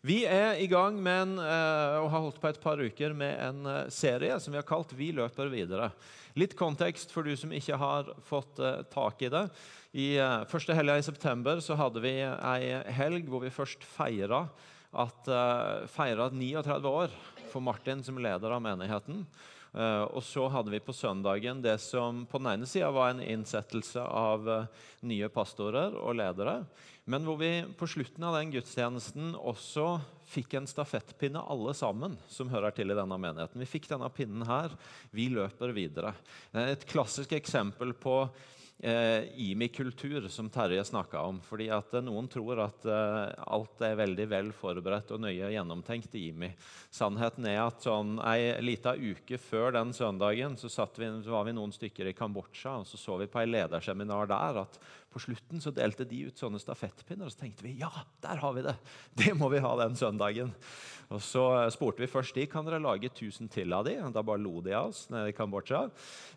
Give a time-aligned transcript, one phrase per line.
[0.00, 3.36] Vi er i gang med en, eh, og har holdt på et par uker med
[3.44, 5.90] en eh, serie som vi har kalt 'Vi løper videre'.
[6.40, 9.50] Litt kontekst for du som ikke har fått eh, tak i det.
[9.92, 10.16] I
[10.48, 14.48] første helga i september så hadde vi ei helg hvor vi først feira
[14.94, 15.26] at,
[15.90, 17.10] feira 39 år
[17.50, 19.26] for Martin som leder av menigheten.
[19.70, 23.22] Uh, og så hadde vi på søndagen det som på den ene sida var en
[23.22, 26.56] innsettelse av uh, nye pastorer og ledere,
[27.10, 30.00] men hvor vi på slutten av den gudstjenesten også
[30.30, 33.62] fikk en stafettpinne, alle sammen som hører til i denne menigheten.
[33.62, 34.74] Vi fikk denne pinnen her.
[35.14, 36.12] Vi løper videre.
[36.54, 38.22] Er et klassisk eksempel på
[38.82, 41.40] eh, IMI-kultur, som Terje snakka om.
[41.40, 46.14] fordi at eh, Noen tror at eh, alt er veldig vel forberedt og nøye gjennomtenkt
[46.18, 46.52] i IMI.
[46.90, 51.56] Sannheten er at sånn ei lita uke før den søndagen så, vi, så, var vi
[51.56, 55.58] noen stykker i Kambodsja og så så vi på ei lederseminar der at på slutten
[55.62, 57.26] så delte de ut sånne stafettpinner.
[57.26, 57.90] Og så tenkte vi ja,
[58.22, 58.76] der har vi det!
[59.18, 60.54] Det må vi ha den søndagen.
[61.10, 63.96] Og Så eh, spurte vi først de kan dere lage 1000 til av de.
[64.14, 65.88] Da bare lo de av oss nede i Kambodsja.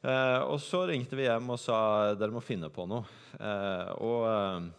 [0.02, 1.78] Eh, og så ringte vi hjem og sa
[2.18, 3.06] dere må finne på noe.
[3.38, 4.72] Eh, og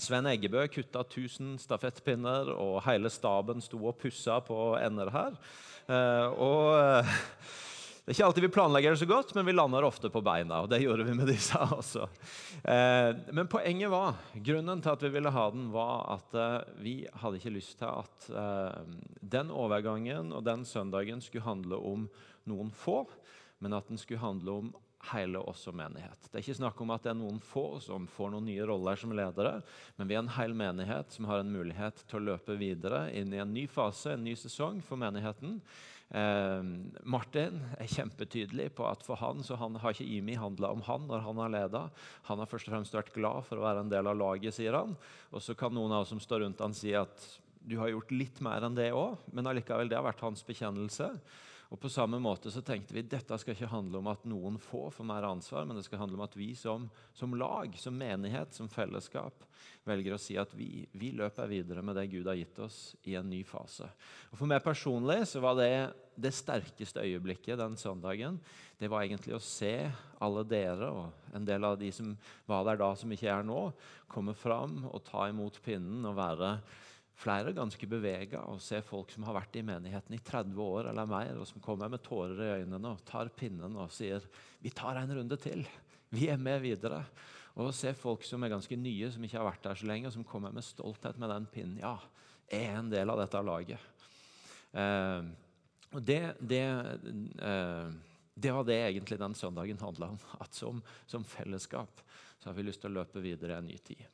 [0.00, 5.38] Sven Eggebø kutta 1000 stafettpinner, og hele staben sto og pussa på ender her.
[6.36, 7.06] Og
[8.06, 10.60] det er ikke alltid vi planlegger det så godt, men vi lander ofte på beina.
[10.62, 12.04] og det gjorde vi med disse også.
[12.62, 16.92] Eh, men poenget var, grunnen til at vi ville ha den, var at eh, vi
[17.18, 18.78] hadde ikke lyst til at eh,
[19.34, 22.06] den overgangen og den søndagen skulle handle om
[22.46, 23.00] noen få,
[23.58, 24.70] men at den skulle handle om
[25.12, 26.28] hele oss som menighet.
[26.28, 28.98] Det er ikke snakk om at det er noen få som får noen nye roller
[29.00, 29.58] som ledere,
[29.96, 33.34] men vi er en hel menighet som har en mulighet til å løpe videre inn
[33.34, 35.60] i en ny fase, en ny sesong for menigheten.
[36.14, 36.62] Eh,
[37.02, 41.08] Martin er kjempetydelig på at for han så han, har ikke IMI handla om han
[41.08, 41.82] når han har leda.
[42.30, 44.78] Han har først og fremst vært glad for å være en del av laget, sier
[44.78, 44.94] han.
[45.34, 47.26] Og så kan noen av oss som står rundt han si at
[47.66, 51.10] du har gjort litt mer enn det òg, men allikevel, det har vært hans bekjennelse.
[51.74, 54.86] Og på samme måte så tenkte vi dette skal ikke handle om at noen få
[54.94, 58.54] får mer ansvar, men det skal handle om at vi som, som lag, som menighet,
[58.54, 59.46] som fellesskap
[59.86, 63.16] velger å si at vi, vi, løper videre med det Gud har gitt oss, i
[63.18, 63.88] en ny fase.
[64.30, 65.70] Og For meg personlig så var det
[66.16, 68.38] det sterkeste øyeblikket den søndagen.
[68.78, 69.90] Det var egentlig å se
[70.22, 72.14] alle dere og en del av de som
[72.48, 73.68] var der da, som ikke er nå,
[74.10, 76.56] komme fram og ta imot pinnen og være
[77.16, 81.08] flere ganske bevega og se folk som har vært i menigheten i 30 år eller
[81.08, 84.24] mer, og som kommer med tårer i øynene og tar pinnen og sier
[84.60, 85.64] vi tar en runde til.
[86.12, 87.00] Vi er med videre.
[87.56, 90.12] Og se folk som er ganske nye, som ikke har vært der så lenge, og
[90.12, 91.78] som kommer med stolthet med den pinnen.
[91.80, 91.96] Ja,
[92.50, 93.86] jeg er en del av dette laget.
[94.76, 95.30] Eh,
[96.04, 96.60] det, det,
[97.40, 97.94] eh,
[98.34, 100.20] det, var det egentlig den søndagen handla om.
[100.44, 102.04] At som, som fellesskap
[102.46, 104.04] så har vi lyst til å løpe videre en ny tid.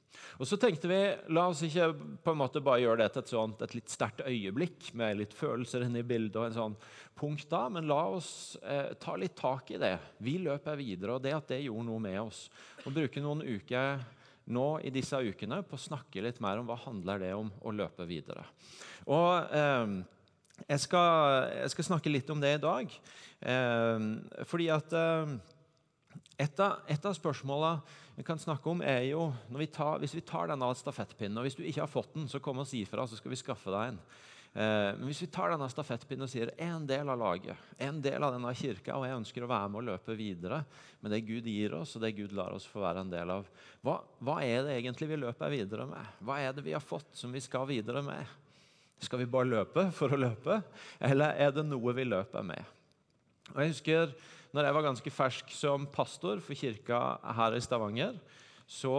[0.40, 1.00] Og så tenkte vi
[1.36, 1.90] la oss ikke
[2.24, 5.34] på en måte bare gjøre det til et, sånt, et litt sterkt øyeblikk med litt
[5.36, 6.76] følelser inne i bildet, og en sånn
[7.20, 9.92] punkt da, men la oss eh, ta litt tak i det.
[10.24, 12.46] Vi løper videre, og det at det gjorde noe med oss.
[12.86, 14.00] Og bruke noen uker
[14.56, 17.76] nå i disse ukene på å snakke litt mer om hva handler det om å
[17.76, 18.48] løpe videre.
[19.12, 19.98] Og eh,
[20.70, 23.00] jeg, skal, jeg, skal, snakke litt om det i dag.
[23.44, 24.08] Eh,
[24.48, 25.36] fordi at eh,
[26.40, 27.82] et av, et av spørsmålene
[28.16, 31.56] vi kan snakke om, er jo vi tar, Hvis vi tar denne stafettpinnen, og hvis
[31.56, 33.92] du ikke har fått den, så kom og si ifra, så skal vi skaffe deg
[33.92, 34.00] en.
[34.52, 38.02] Eh, men hvis vi tar denne stafettpinnen og sier er en del av laget, en
[38.04, 40.58] del av denne kirka, og jeg ønsker å være med og løpe videre
[41.00, 43.48] med det Gud gir oss, og det Gud lar oss få være en del av,
[43.80, 46.20] hva, hva er det egentlig vi løper videre med?
[46.20, 48.36] Hva er det vi har fått som vi skal videre med?
[49.02, 50.60] Skal vi bare løpe for å løpe,
[51.00, 52.76] eller er det noe vi løper med?
[53.54, 54.12] Og jeg husker
[54.52, 57.00] når jeg var ganske fersk som pastor for kirka
[57.38, 58.16] her i Stavanger,
[58.68, 58.94] så,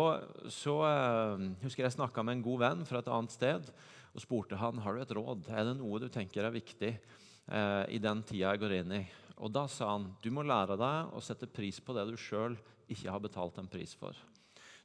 [0.52, 3.69] så uh, husker jeg snakka med en god venn fra et annet sted
[4.14, 5.47] og spurte han har du et råd.
[5.50, 9.02] Er det noe du tenker er viktig eh, i den tida jeg går inn i.
[9.41, 12.53] Og Da sa han du må lære deg å sette pris på det du sjøl
[12.94, 14.14] ikke har betalt en pris for.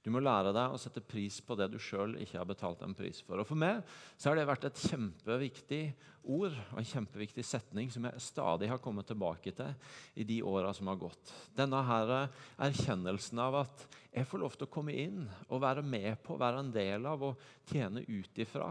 [0.08, 2.94] Du må lære deg å sette pris på det du sjøl ikke har betalt en
[2.96, 3.42] pris for.
[3.42, 3.82] Og For meg
[4.16, 5.82] så har det vært et kjempeviktig
[6.32, 10.70] ord og en kjempeviktig setning som jeg stadig har kommet tilbake til i de åra
[10.72, 11.34] som har gått.
[11.52, 12.14] Denne her
[12.56, 16.64] erkjennelsen av at jeg får lov til å komme inn og være med på, være
[16.64, 18.70] en del av og tjene ut ifra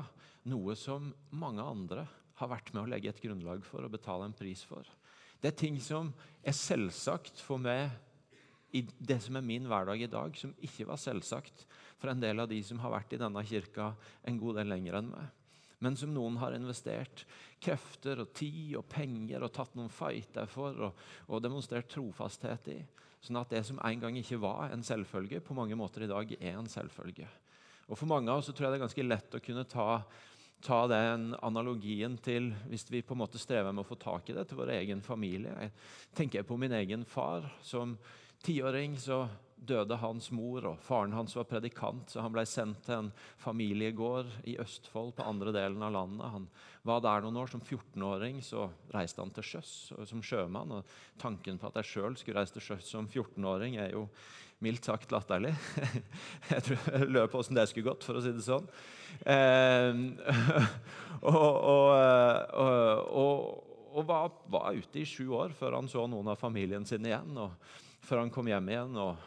[0.49, 2.07] noe som mange andre
[2.41, 4.89] har vært med å legge et grunnlag for og betale en pris for.
[5.37, 6.09] Det er ting som
[6.41, 7.93] er selvsagt for meg
[8.75, 11.65] i det som er min hverdag i dag, som ikke var selvsagt
[11.97, 13.93] for en del av de som har vært i denne kirka
[14.27, 15.33] en god del lenger enn meg.
[15.79, 17.23] Men som noen har investert
[17.61, 22.79] krefter og tid og penger og tatt noen fighter for og, og demonstrert trofasthet i.
[23.21, 26.33] Sånn at det som en gang ikke var en selvfølge, på mange måter i dag
[26.39, 27.27] er en selvfølge.
[27.87, 29.87] Og For mange av oss tror jeg det er ganske lett å kunne ta
[30.63, 34.35] ta den analogien til hvis vi på en måte strever med å få tak i
[34.37, 35.53] det til vår egen familie.
[35.61, 37.45] Jeg tenker på min egen far.
[37.61, 37.97] Som
[38.45, 39.25] tiåring så
[39.67, 43.11] døde hans mor, og faren hans var predikant, så han ble sendt til en
[43.41, 46.33] familiegård i Østfold på andre delen av landet.
[46.33, 46.47] Han
[46.87, 47.51] var der noen år.
[47.51, 49.71] Som 14-åring så reiste han til sjøs
[50.09, 50.77] som sjømann.
[50.79, 54.07] og Tanken på at jeg sjøl skulle reise til sjøs som 14-åring, er jo
[54.63, 55.53] mildt sagt latterlig.
[56.53, 58.65] Jeg tror jeg løp åssen det skulle gått, for å si det sånn.
[59.21, 59.99] Eh,
[61.29, 61.91] og, og,
[63.21, 63.43] og,
[63.93, 67.37] og var, var, ute i sju år før han så noen av familien sin igjen.
[67.37, 67.53] og
[68.07, 68.95] Før han kom hjem igjen.
[69.03, 69.17] og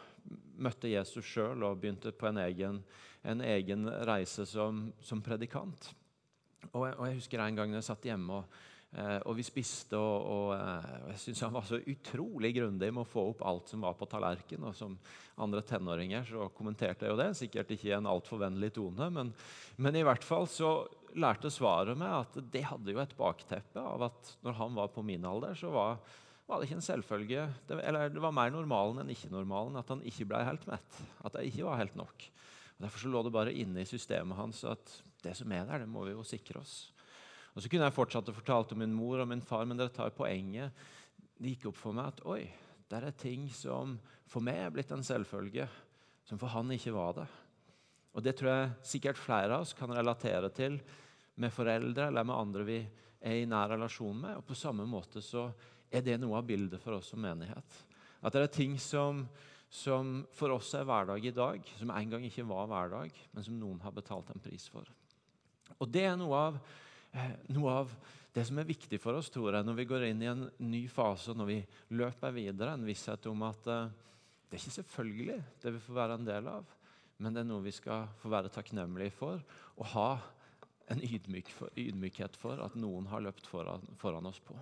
[0.61, 2.81] møtte Jesus sjøl og begynte på en egen,
[3.25, 5.91] en egen reise som, som predikant.
[6.71, 8.59] Og jeg, og jeg, husker en gang jeg satt hjemme og,
[8.93, 13.03] eh, og vi spiste, og, og, eh, jeg syns han var så utrolig grundig med
[13.03, 14.69] å få opp alt som var på tallerkenen.
[14.69, 14.97] Og som
[15.41, 19.09] andre tenåringer så kommenterte jeg jo det, sikkert ikke i en altfor vennlig tone.
[19.13, 19.33] Men,
[19.81, 20.75] men, i hvert fall så
[21.17, 25.03] lærte svaret meg at det hadde jo et bakteppe av at når han var på
[25.05, 25.97] min alder, så var
[26.51, 27.43] var det ikke en selvfølge.
[27.67, 30.97] Det, eller det var mer normalen enn ikke-normalen at han ikke ble helt mett.
[31.23, 32.25] At det ikke var helt nok.
[32.75, 35.83] Og derfor så lå det bare inne i systemet hans at det som er der,
[35.83, 36.89] det må vi jo sikre oss.
[37.55, 39.93] Og Så kunne jeg fortsatt å fortelle om min mor og min far, men dere
[39.93, 40.75] tar poenget.
[41.37, 42.43] Det gikk opp for meg at oi,
[42.91, 43.97] det er ting som
[44.27, 45.67] for meg er blitt en selvfølge,
[46.27, 47.27] som for han ikke var det.
[48.11, 50.79] Og Det tror jeg sikkert flere av oss kan relatere til
[51.39, 52.79] med foreldre eller med andre vi
[53.21, 54.39] er i nær relasjon med.
[54.39, 55.47] Og På samme måte så
[55.91, 57.79] er det noe av bildet for oss som menighet.
[58.21, 59.25] At det er ting som,
[59.67, 63.59] som for oss er hverdag i dag, som en gang ikke var hverdag, men som
[63.59, 64.87] noen har betalt en pris for.
[65.77, 66.59] Og Det er noe av,
[67.11, 67.93] eh, noe av
[68.31, 70.85] det som er viktig for oss tror jeg, når vi går inn i en ny
[70.91, 71.57] fase, når vi
[71.99, 72.75] løper videre.
[72.77, 73.89] En visshet om at uh,
[74.47, 76.75] det er ikke selvfølgelig det vi får være en del av,
[77.19, 79.41] men det er noe vi skal få være takknemlige for
[79.75, 80.09] og ha
[80.91, 84.55] en ydmyk for, ydmykhet for at noen har løpt foran, foran oss på.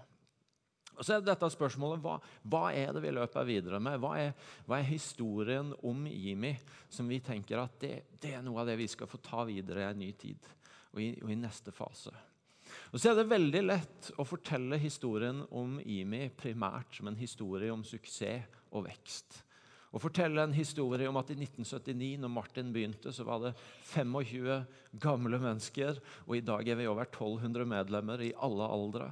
[1.00, 2.18] Og så er dette spørsmålet, hva,
[2.52, 4.02] hva, er det vi løper videre med?
[4.04, 4.34] Hva er,
[4.68, 6.52] hva er historien om Jimmy
[6.92, 9.86] som vi tenker at det, det, er noe av det vi skal få ta videre
[9.86, 10.50] i en ny tid
[10.92, 12.12] og i, og i neste fase?
[12.92, 17.72] Og så er det veldig lett å fortelle historien om Imi primært som en historie
[17.74, 19.46] om suksess og vekst.
[19.90, 23.56] Å fortelle en historie om at i 1979, når Martin begynte, så var det
[23.96, 25.98] 25 gamle mennesker,
[26.28, 29.08] og i dag er vi over 1200 medlemmer i alle aldre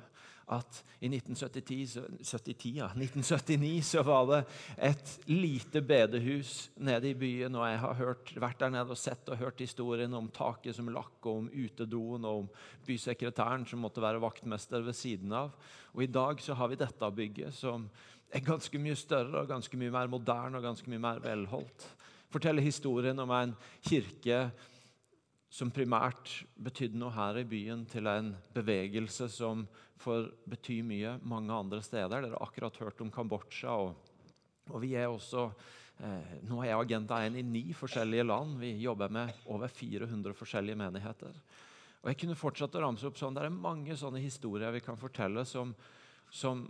[0.48, 4.40] at i 1970, 70, ja, 1979 så var det
[4.90, 7.56] et lite bedehus nede i byen.
[7.56, 10.88] og Jeg har hørt, vært der nede og sett og hørt historien om taket som
[10.94, 12.48] lakk, og om utedoen og om
[12.88, 15.52] bysekretæren som måtte være vaktmester ved siden av.
[15.94, 17.90] Og I dag så har vi dette bygget, som
[18.32, 21.90] er ganske mye større og ganske mye mer moderne og ganske mye mer velholdt.
[22.32, 23.54] Forteller historien om en
[23.84, 24.48] kirke
[25.58, 29.64] som primært betydde noe her i byen, til en bevegelse som
[29.98, 32.22] får bety mye mange andre steder.
[32.22, 33.74] Dere har akkurat hørt om Kambodsja.
[33.74, 33.96] Og,
[34.70, 35.48] og vi er også,
[36.06, 38.60] eh, nå er Agenda 1 i ni forskjellige land.
[38.62, 41.34] Vi jobber med over 400 forskjellige menigheter.
[42.04, 45.00] Og jeg kunne fortsatt å ramse opp sånn, Det er mange sånne historier vi kan
[45.00, 45.74] fortelle som,
[46.30, 46.68] som,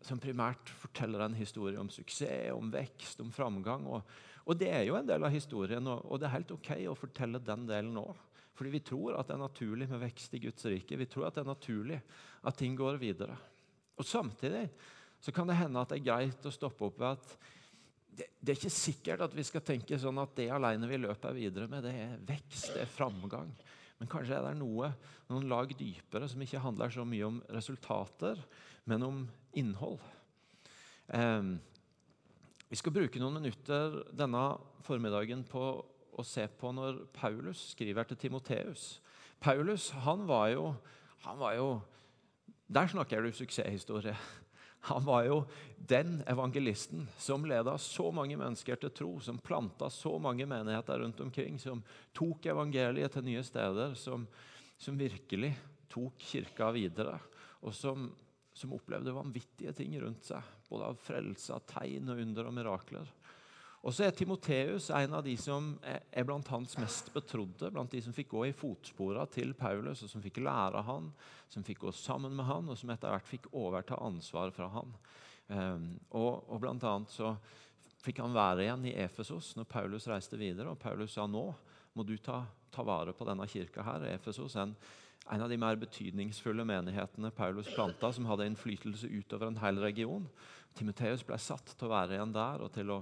[0.00, 3.84] som primært forteller en historie om suksess, om vekst, om framgang.
[3.84, 4.16] Og,
[4.48, 6.96] og det er jo en del av historien, og, og det er helt ok å
[6.96, 8.16] fortelle den delen òg.
[8.60, 10.98] Fordi vi tror at det er naturlig med vekst i Guds rike.
[11.00, 11.96] Vi tror at det er naturlig
[12.44, 13.38] at ting går videre.
[13.96, 14.66] Og Samtidig
[15.20, 17.30] så kan det hende at det er greit å stoppe opp ved at
[18.20, 21.32] det, det, er ikke sikkert at vi skal tenke sånn at det alene vi løper
[21.32, 23.48] videre med, det er vekst, det er framgang.
[23.96, 24.90] Men kanskje er det noe
[25.30, 28.44] noen lag dypere som ikke handler så mye om resultater,
[28.84, 29.22] men om
[29.56, 30.00] innhold.
[31.16, 31.48] Eh,
[32.68, 34.44] vi skal bruke noen minutter denne
[34.84, 35.64] formiddagen på
[36.20, 39.00] å se på når Paulus skriver til Timoteus.
[39.40, 40.74] Paulus han var jo,
[41.26, 41.70] han var jo
[42.70, 44.14] Der snakker du suksesshistorie.
[44.80, 45.40] Han var jo
[45.76, 51.20] den evangelisten som leda så mange mennesker til tro, som planta så mange menigheter rundt
[51.20, 51.82] omkring, som
[52.16, 54.24] tok evangeliet til nye steder, som,
[54.78, 55.52] som virkelig
[55.90, 57.18] tok kirka videre,
[57.60, 58.08] og som,
[58.56, 63.12] som opplevde vanvittige ting rundt seg, både av frelse, av tegn og under og mirakler.
[63.80, 67.70] Og så er Timoteus en av de som er blant hans mest betrodde.
[67.72, 71.08] Blant de som fikk gå i fotsporene til Paulus, og som fikk lære han,
[71.48, 74.92] som fikk gå sammen med han, og som etter hvert fikk overta ansvar fra han.
[75.48, 77.32] Um, og, og blant annet så
[78.04, 80.74] fikk han være igjen i Efesos når Paulus reiste videre.
[80.74, 81.46] Og Paulus sa nå
[81.96, 84.04] må du ta, ta vare på denne kirka her.
[84.12, 84.74] Efesos en,
[85.24, 90.28] en av de mer betydningsfulle menighetene Paulus planta, som hadde innflytelse utover en hel region.
[90.76, 93.00] Timoteus ble satt til å være igjen der og til å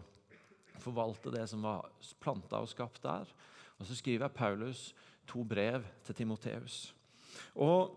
[0.83, 1.89] forvalte det som var
[2.23, 3.31] planta og skapt der.
[3.79, 4.93] Og Så skriver Paulus
[5.27, 6.93] to brev til Timoteus.
[7.55, 7.97] Og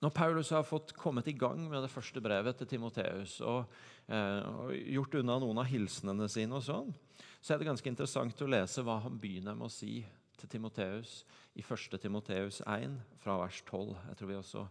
[0.00, 3.66] når Paulus har fått kommet i gang med det første brevet til Timoteus og,
[4.08, 6.94] eh, og gjort unna noen av hilsenene sine, og sånn,
[7.40, 10.00] så er det ganske interessant å lese hva han begynner med å si
[10.40, 11.20] til Timoteus
[11.54, 12.00] i 1.
[12.00, 13.92] Timoteus 1, fra vers 12.
[14.08, 14.64] Jeg tror vi også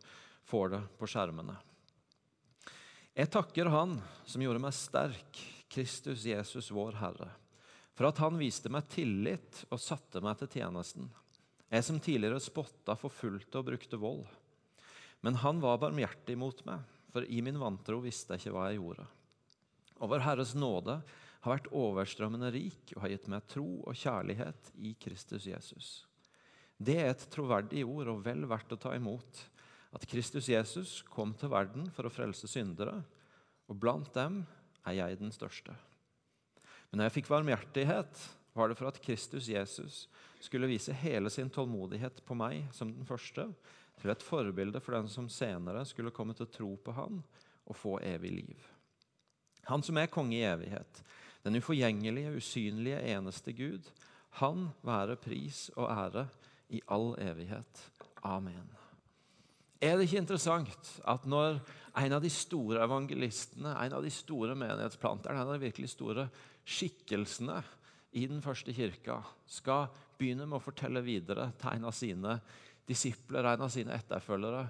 [0.49, 1.57] får det på skjermene.
[3.13, 7.29] Jeg takker Han som gjorde meg sterk, Kristus Jesus vår Herre,
[7.93, 11.09] for at Han viste meg tillit og satte meg til tjenesten.
[11.69, 14.25] Jeg som tidligere spotta, forfulgte og brukte vold.
[15.21, 16.81] Men han var barmhjertig mot meg,
[17.13, 19.05] for i min vantro visste jeg ikke hva jeg gjorde.
[19.99, 20.95] Og Vår Herres nåde
[21.43, 25.89] har vært overstrømmende rik og har gitt meg tro og kjærlighet i Kristus Jesus.
[26.79, 29.43] Det er et troverdig ord og vel verdt å ta imot,
[29.93, 33.01] at Kristus Jesus kom til verden for å frelse syndere,
[33.69, 34.41] og blant dem
[34.88, 35.75] er jeg den største.
[36.89, 38.24] Men når jeg fikk varmhjertighet,
[38.57, 40.07] var det for at Kristus Jesus
[40.41, 43.50] skulle vise hele sin tålmodighet på meg som den første,
[44.00, 47.19] til et forbilde for den som senere skulle komme til å tro på Han
[47.69, 48.67] og få evig liv.
[49.69, 51.03] Han som er konge i evighet,
[51.43, 53.86] den uforgjengelige, usynlige, eneste Gud,
[54.41, 56.27] han være pris og ære
[56.69, 57.86] i all evighet.
[58.24, 58.88] Amen.
[59.79, 61.62] Er det ikke interessant at når
[62.00, 66.27] en av de store evangelistene, en av de store menighetsplanterne, en av de virkelig store
[66.67, 67.62] skikkelsene
[68.19, 69.88] i den første kirka, skal
[70.19, 72.36] begynne med å fortelle videre til en av sine
[72.89, 74.65] disipler, en av sine etterfølgere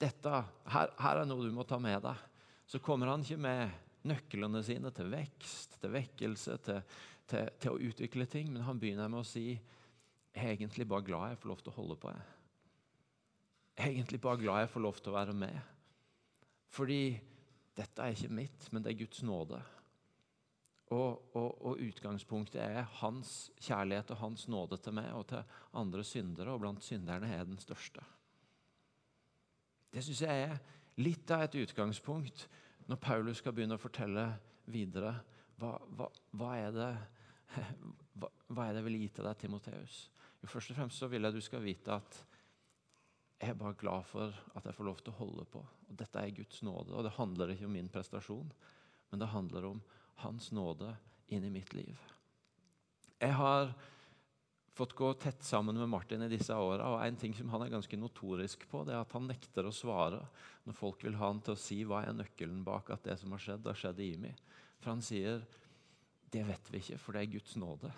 [0.00, 0.42] dette,
[0.72, 2.22] her, her er noe du må ta med deg.
[2.66, 6.80] Så kommer han ikke med nøklene sine til vekst, til vekkelse, til,
[7.30, 9.52] til, til, å utvikle ting, men han begynner med å si
[10.34, 12.14] egentlig bare glad jeg får lov til å holde på.
[12.14, 12.33] Jeg,
[13.76, 15.56] egentlig bare glad jeg får lov til å være med.
[16.74, 17.00] Fordi
[17.74, 19.60] dette er ikke mitt, men det er Guds nåde.
[20.94, 26.04] Og, og, og, utgangspunktet er hans kjærlighet og hans nåde til meg og til andre
[26.06, 28.04] syndere, og blant synderne er jeg den største.
[29.94, 30.58] Det syns jeg er
[31.00, 32.46] litt av et utgangspunkt
[32.90, 34.26] når Paulus skal begynne å fortelle
[34.70, 35.14] videre.
[35.58, 36.90] Hva, hva, hva, er, det,
[38.20, 39.98] hva, er det jeg vil gi til deg, Timoteus?
[40.44, 42.20] Først og fremst så vil jeg du skal vite at
[43.44, 45.60] jeg er bare glad for at jeg får lov til å holde på.
[45.60, 46.94] Og Dette er Guds nåde.
[46.94, 48.52] og Det handler ikke om min prestasjon,
[49.10, 49.82] men det handler om
[50.24, 50.94] hans nåde
[51.28, 52.00] inn i mitt liv.
[53.20, 53.74] Jeg har
[54.74, 56.88] fått gå tett sammen med Martin i disse åra.
[56.94, 59.74] Og en ting som han er ganske notorisk på, det er at han nekter å
[59.74, 60.24] svare
[60.64, 63.34] når folk vil ha han til å si hva er nøkkelen bak at det som
[63.36, 64.32] har skjedd, har skjedd i Imi.
[64.80, 65.44] For han sier
[66.34, 67.92] det vet vi ikke, for det er Guds nåde.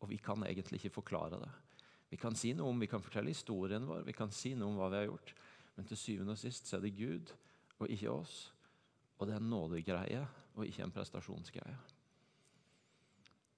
[0.00, 1.50] Og vi kan egentlig ikke forklare det.
[2.10, 4.80] Vi kan si noe om, vi kan fortelle historien vår, vi kan si noe om
[4.80, 5.34] hva vi har gjort.
[5.76, 7.30] Men til syvende og sist så er det Gud
[7.78, 8.50] og ikke oss.
[9.18, 10.24] Og det er en nådegreie
[10.56, 11.78] og ikke en prestasjonsgreie.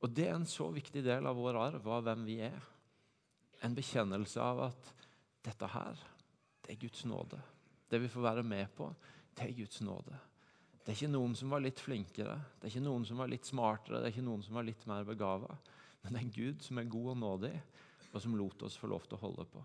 [0.03, 2.59] Og Det er en så viktig del av vår arv av hvem vi er.
[3.63, 4.93] En bekjennelse av at
[5.47, 5.99] dette her,
[6.63, 7.39] det er Guds nåde.
[7.89, 8.89] Det vi får være med på,
[9.39, 10.19] det er Guds nåde.
[10.83, 13.47] Det er ikke noen som var litt flinkere, det er ikke noen som var litt
[13.47, 15.55] smartere, det er ikke noen som var litt mer begava.
[16.03, 17.53] Men det er Gud som er god og nådig,
[18.13, 19.63] og som lot oss få lov til å holde på.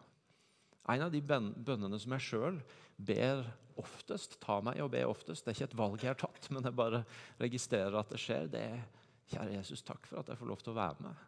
[0.87, 2.59] En av de bønnene som jeg sjøl
[2.95, 3.43] ber
[3.77, 6.47] oftest, tar meg i å be oftest, det er ikke et valg jeg har tatt,
[6.49, 7.03] men jeg bare
[7.41, 8.85] registrerer at det skjer, det er
[9.27, 11.23] Kjære Jesus, takk for at jeg får lov til å være med.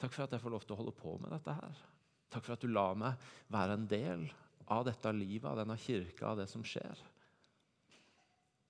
[0.00, 1.82] Takk for at jeg får lov til å holde på med dette her.
[2.32, 4.24] Takk for at du lar meg være en del
[4.72, 7.02] av dette livet, av denne kirka, av det som skjer.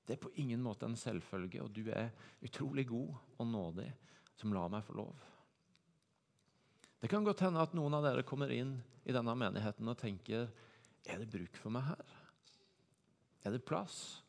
[0.05, 2.11] Det er på ingen måte en selvfølge, og du er
[2.45, 3.87] utrolig god og nådig
[4.37, 5.23] som lar meg få lov.
[7.05, 10.47] Det kan godt hende at noen av dere kommer inn i denne menigheten og tenker
[11.05, 12.13] er det bruk for meg her?
[13.45, 14.23] Er det plass?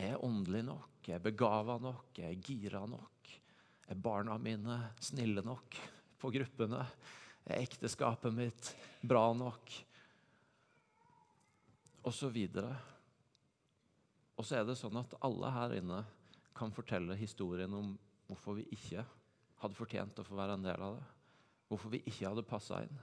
[0.00, 0.94] Er jeg åndelig nok?
[1.04, 2.16] Er jeg begava nok?
[2.16, 3.28] Er jeg gira nok?
[3.92, 5.76] Er barna mine snille nok
[6.16, 6.80] på gruppene?
[7.44, 8.70] Er ekteskapet mitt
[9.04, 9.74] bra nok?
[12.08, 12.70] Og så videre.
[14.40, 16.00] Og så er det sånn at alle her inne
[16.56, 17.92] kan fortelle historien om
[18.30, 19.04] hvorfor vi ikke
[19.60, 21.04] hadde fortjent å få være en del av det.
[21.66, 22.98] Hvorfor vi ikke hadde passa inn.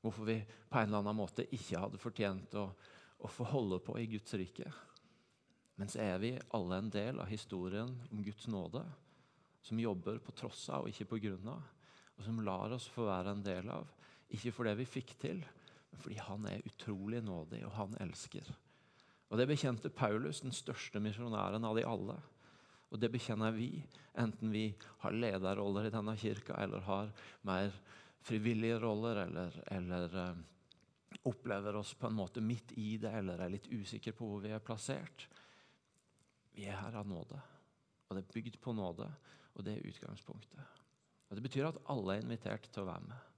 [0.00, 2.70] Hvorfor vi på en eller annen måte ikke hadde fortjent å,
[3.20, 4.70] å få holde på i Guds rike.
[5.80, 8.82] Men så er vi alle en del av historien om Guds nåde,
[9.64, 11.62] som jobber på tross av og ikke på grunn av,
[12.16, 13.86] og som lar oss få være en del av.
[14.28, 15.40] Ikke for det vi fikk til,
[15.90, 18.50] men fordi han er utrolig nådig, og han elsker.
[19.30, 22.16] Og Det bekjente Paulus, den største misjonæren av de alle.
[22.90, 23.70] Og det bekjenner vi,
[24.18, 24.64] enten vi
[25.04, 27.12] har lederroller i denne kirka eller har
[27.46, 27.70] mer
[28.26, 33.54] frivillige roller, eller, eller uh, opplever oss på en måte midt i det, eller er
[33.54, 35.28] litt usikre på hvor vi er plassert.
[36.56, 37.38] Vi er her av nåde,
[38.08, 39.06] og det er bygd på nåde,
[39.54, 40.78] og det er utgangspunktet.
[41.30, 43.29] Og Det betyr at alle er invitert til å være med.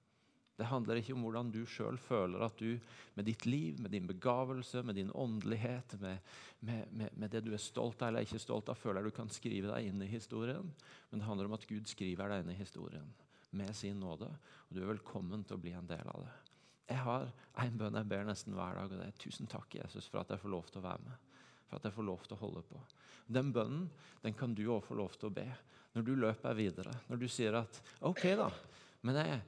[0.63, 2.77] Det handler ikke om hvordan du sjøl føler at du
[3.17, 6.21] med ditt liv, med din begavelse, med din åndelighet, med,
[6.61, 9.33] med, med, med, det du er stolt av eller ikke stolt av, føler du kan
[9.33, 10.69] skrive deg inn i historien.
[11.11, 13.09] Men det handler om at Gud skriver deg inn i historien
[13.59, 14.29] med sin nåde.
[14.69, 16.37] Og du er velkommen til å bli en del av det.
[16.93, 17.27] Jeg har
[17.65, 20.31] en bønn jeg ber nesten hver dag, og det er tusen takk, Jesus, for at
[20.31, 21.35] jeg får lov til å være med.
[21.67, 22.85] For at jeg får lov til å holde på.
[23.27, 23.91] Den bønnen
[24.23, 25.49] den kan du òg få lov til å be
[25.97, 26.95] når du løper videre.
[27.11, 28.47] Når du sier at OK, da,
[29.03, 29.43] men jeg,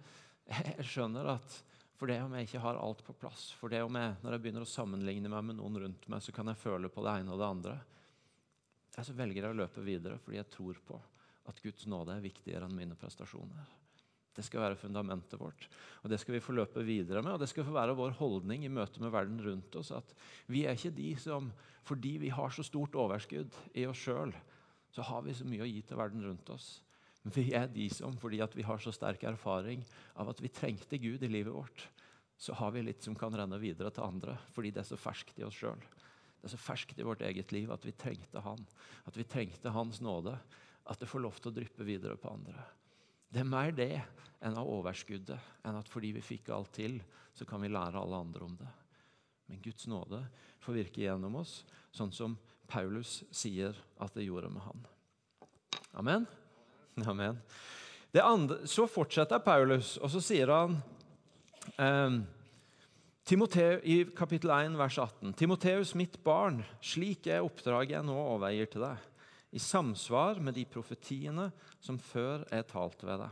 [0.79, 1.61] jeg skjønner at
[1.95, 4.43] for det om jeg ikke har alt på plass, for det om jeg, når jeg
[4.45, 7.33] begynner å sammenligne meg med noen rundt meg, så kan jeg føle på det ene
[7.33, 7.77] og det andre.
[8.97, 10.99] Jeg så velger jeg å løpe videre fordi jeg tror på
[11.51, 13.71] at Guds nåde er viktigere enn mine prestasjoner.
[14.35, 15.69] Det skal være fundamentet vårt.
[16.03, 18.65] Og Det skal vi få løpe videre med, og det skal få være vår holdning
[18.65, 19.93] i møte med verden rundt oss.
[19.95, 20.11] At
[20.51, 21.53] vi er ikke de som,
[21.87, 24.35] fordi vi har så stort overskudd i oss sjøl,
[24.91, 26.83] så har vi så mye å gi til verden rundt oss.
[27.33, 29.85] Vi er de som, fordi vi har så sterk erfaring
[30.21, 31.87] av at vi trengte Gud i livet vårt,
[32.37, 35.39] så har vi litt som kan renne videre til andre, fordi det er så ferskt
[35.41, 35.81] i oss sjøl.
[36.45, 38.61] Det er så ferskt i vårt eget liv at vi trengte Han.
[39.09, 40.35] At vi trengte Hans nåde.
[40.85, 42.67] At det får lov til å dryppe videre på andre.
[43.33, 44.03] Det er mer det
[44.45, 46.99] enn av overskuddet, enn at fordi vi fikk alt til,
[47.33, 48.69] så kan vi lære alle andre om det.
[49.49, 50.21] Men Guds nåde
[50.61, 51.63] får virke gjennom oss,
[51.97, 52.37] sånn som
[52.69, 54.85] Paulus sier at det gjorde med han.
[55.97, 56.29] Amen.
[57.11, 57.39] Amen.
[58.23, 60.77] Andre, så fortsetter Paulus, og så sier han
[61.75, 62.21] eh,
[63.27, 68.71] Timoteu, i kapittel 1, vers 18.: Timoteus, mitt barn, slik er oppdraget jeg nå overgir
[68.71, 69.09] til deg,
[69.55, 71.49] i samsvar med de profetiene
[71.83, 73.27] som før er talt, deg,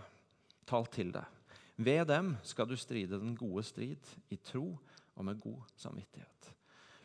[0.67, 1.39] talt til deg.
[1.83, 4.73] Ved dem skal du stride den gode strid, i tro
[5.15, 6.51] og med god samvittighet.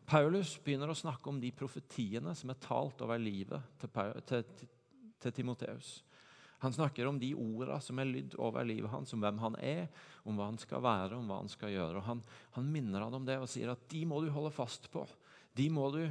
[0.08, 3.92] Paulus begynner å snakke om de profetiene som er talt over livet til,
[4.24, 4.70] til, til,
[5.20, 5.98] til Timoteus.
[6.64, 9.86] Han snakker om de ordene som er lydd over livet hans, om hvem han er,
[10.26, 12.00] om hva han skal være, om hva han skal gjøre.
[12.00, 12.24] Og han,
[12.58, 15.06] han minner han om det og sier at de må du holde fast på.
[15.58, 16.02] De må du,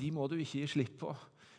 [0.00, 1.14] de må du ikke gi slipp på.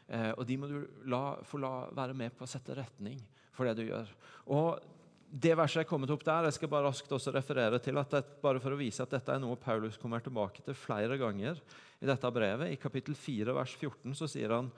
[0.07, 0.77] Eh, og de må du
[1.11, 3.19] la, få la være med på å sette retning
[3.55, 4.11] for det du gjør.
[4.55, 4.93] Og
[5.27, 8.21] det verset er kommet opp der, jeg skal bare raskt også referere til at det,
[8.43, 11.59] bare for å vise at dette er noe Paulus kommer tilbake til flere ganger
[11.99, 12.71] i dette brevet.
[12.71, 14.71] I kapittel 4, vers 14 så sier han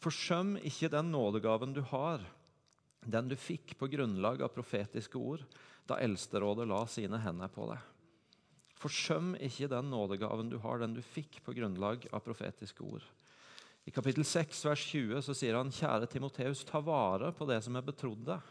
[0.00, 2.22] Forsøm ikke den nådegaven du har
[3.00, 5.44] den du fikk på grunnlag av profetiske ord
[5.88, 7.80] da Eldsterådet la sine hender på deg.
[8.80, 13.04] Forsøm ikke den nådegaven du har, den du fikk på grunnlag av profetiske ord.
[13.84, 17.76] I kapittel 6, vers 20 så sier han, kjære Timoteus, ta vare på det som
[17.76, 18.48] er betrodd deg.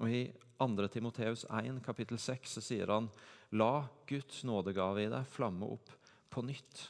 [0.00, 0.22] Og I
[0.60, 0.88] 2.
[0.92, 3.08] Timoteus 1, kapittel 6, så sier han,
[3.56, 5.92] la Guds nådegave i deg flamme opp
[6.30, 6.88] på nytt.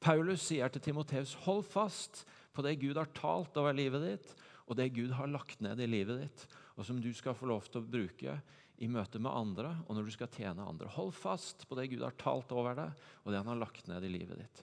[0.00, 2.24] Paulus sier til Timoteus, hold fast
[2.56, 4.32] på det Gud har talt over livet ditt,
[4.70, 6.42] og det Gud har lagt ned i livet ditt,
[6.78, 8.36] og som du skal få lov til å bruke
[8.80, 10.88] i møte med andre og når du skal tjene andre.
[10.94, 14.06] Hold fast på det Gud har talt over deg, og det han har lagt ned
[14.06, 14.62] i livet ditt.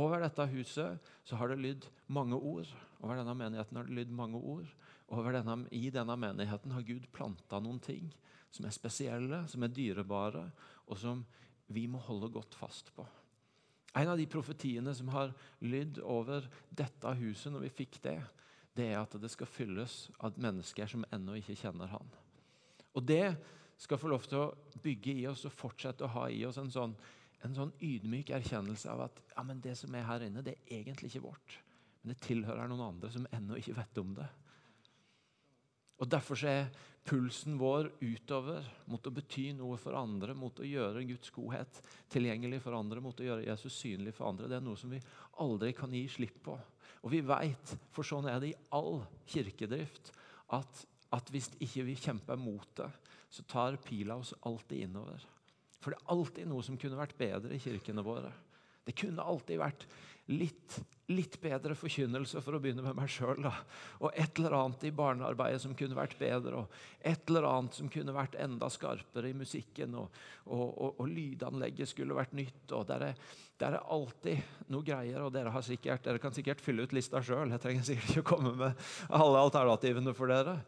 [0.00, 2.70] Over dette huset så har det lydd mange ord.
[3.04, 4.72] Over denne menigheten har det lydd mange ord.
[5.12, 8.08] Denne, I denne menigheten har Gud planta noen ting
[8.52, 10.46] som er spesielle, som er dyrebare,
[10.88, 11.20] og som
[11.72, 13.04] vi må holde godt fast på.
[14.00, 18.18] En av de profetiene som har lydd over dette huset når vi fikk det,
[18.76, 22.12] det er at det skal fylles av mennesker som ennå ikke kjenner Han.
[22.96, 23.34] Og det
[23.80, 26.70] skal få lov til å bygge i oss og fortsette å ha i oss en
[26.72, 26.94] sånn,
[27.42, 31.12] en sånn ydmyk erkjennelse av at ja, det som er her inne, det er egentlig
[31.12, 31.58] ikke vårt.
[32.02, 34.28] Men det tilhører noen andre som ennå ikke vet om det.
[36.02, 36.72] Og Derfor er
[37.06, 41.78] pulsen vår utover mot å bety noe for andre, mot å gjøre Guds godhet
[42.10, 44.50] tilgjengelig for andre, mot å gjøre Jesus synlig for andre.
[44.50, 45.00] Det er noe som vi
[45.42, 46.56] aldri kan gi slipp på.
[47.02, 50.12] Og vi veit, for sånn er det i all kirkedrift,
[50.54, 50.84] at,
[51.14, 52.90] at hvis ikke vi kjemper mot det,
[53.32, 55.22] så tar pila oss alltid innover.
[55.82, 58.30] For det er alltid noe som kunne vært bedre i kirkene våre.
[58.86, 59.86] Det kunne alltid vært
[60.30, 60.78] litt,
[61.10, 63.46] litt bedre forkynnelse, for å begynne med meg sjøl.
[64.02, 66.62] Og et eller annet i barnearbeidet som kunne vært bedre.
[66.62, 69.96] Og et eller annet som kunne vært enda skarpere i musikken.
[69.98, 72.64] Og, og, og, og lydanlegget skulle vært nytt.
[72.72, 73.24] og der er,
[73.62, 75.22] der er, alltid noe greier.
[75.22, 77.54] Og dere, sikkert, dere kan sikkert fylle ut lista sjøl.
[77.54, 80.58] Jeg trenger sikkert ikke å komme med alle alternativene for dere.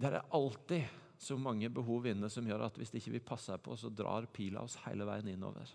[0.00, 3.76] Det er alltid så mange behov inne som gjør at hvis ikke vi passer på,
[3.76, 5.68] så drar pila oss hele veien innover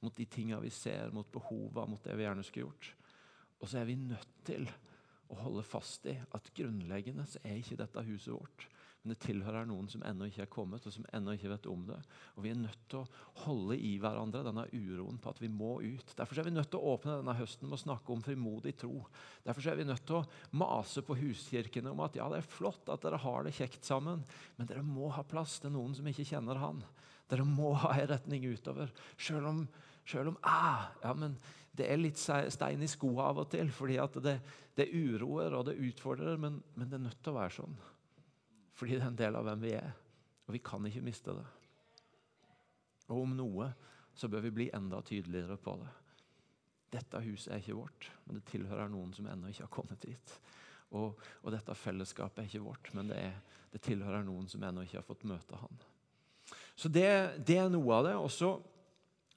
[0.00, 2.92] mot de tingene vi ser, mot behova, mot det vi gjerne skulle gjort.
[3.60, 4.68] Og så er vi nødt til
[5.30, 8.68] å holde fast i at grunnleggende så er ikke dette huset vårt.
[9.00, 11.86] men det tilhører noen som ennå ikke er kommet, og som ennå ikke vet om
[11.88, 11.96] det.
[12.36, 15.78] Og Vi er nødt til å holde i hverandre denne uroen på at vi må
[15.80, 16.12] ut.
[16.18, 19.06] Derfor er vi nødt til å åpne denne høsten med å snakke om frimodig tro.
[19.46, 22.92] Derfor er vi nødt til å mase på huskirkene om at ja, det er flott
[22.92, 24.20] at dere har det kjekt sammen,
[24.58, 26.84] men dere må ha plass til noen som ikke kjenner Han.
[27.30, 28.90] Dere må ha en retning utover.
[29.16, 29.64] Selv om,
[30.08, 31.36] selv om ah, ja, men
[31.76, 34.36] det er litt stein i skoa av og til, fordi det,
[34.76, 37.78] det, uroer og det utfordrer, men, men det er nødt til å være sånn.
[38.76, 39.92] Fordi det er en del av hvem vi er.
[40.48, 41.46] Og vi kan ikke miste det.
[43.10, 43.70] Og om noe
[44.16, 45.90] så bør vi bli enda tydeligere på det.
[46.90, 50.34] Dette huset er ikke vårt, men det tilhører noen som ennå ikke har kommet hit.
[50.98, 54.82] Og, og dette fellesskapet er ikke vårt, men det, er, det, tilhører noen som ennå
[54.82, 55.84] ikke har fått møte han.
[56.74, 57.06] Så det,
[57.46, 58.16] det er noe av det.
[58.18, 58.50] Og så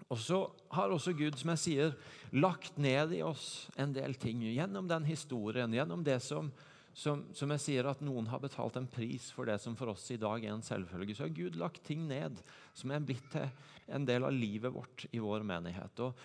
[0.10, 1.96] har også Gud, som jeg sier,
[2.34, 6.52] lagt ned i oss en del ting gjennom den historien, gjennom det som,
[6.94, 10.10] som, som, jeg sier at noen har betalt en pris for det som for oss
[10.13, 12.42] i dag er en selvfølge, så har Gud lagt ting ned
[12.74, 13.50] som er blitt til
[13.94, 16.06] en del av livet vårt i vår menighet.
[16.06, 16.18] Og,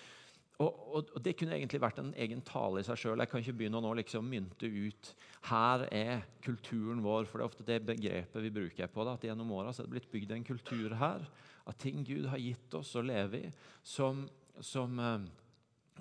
[0.58, 3.22] og, og, og Det kunne egentlig vært en egen tale i seg sjøl.
[3.22, 5.12] Jeg kan ikke begynne å nå liksom mynte ut
[5.50, 7.28] her er kulturen vår.
[7.28, 9.14] For det er ofte det begrepet vi bruker på det.
[9.14, 11.28] At gjennom åra er det blitt bygd en kultur her
[11.68, 13.52] av ting Gud har gitt oss å leve i,
[13.84, 14.24] som,
[14.64, 15.28] som eh,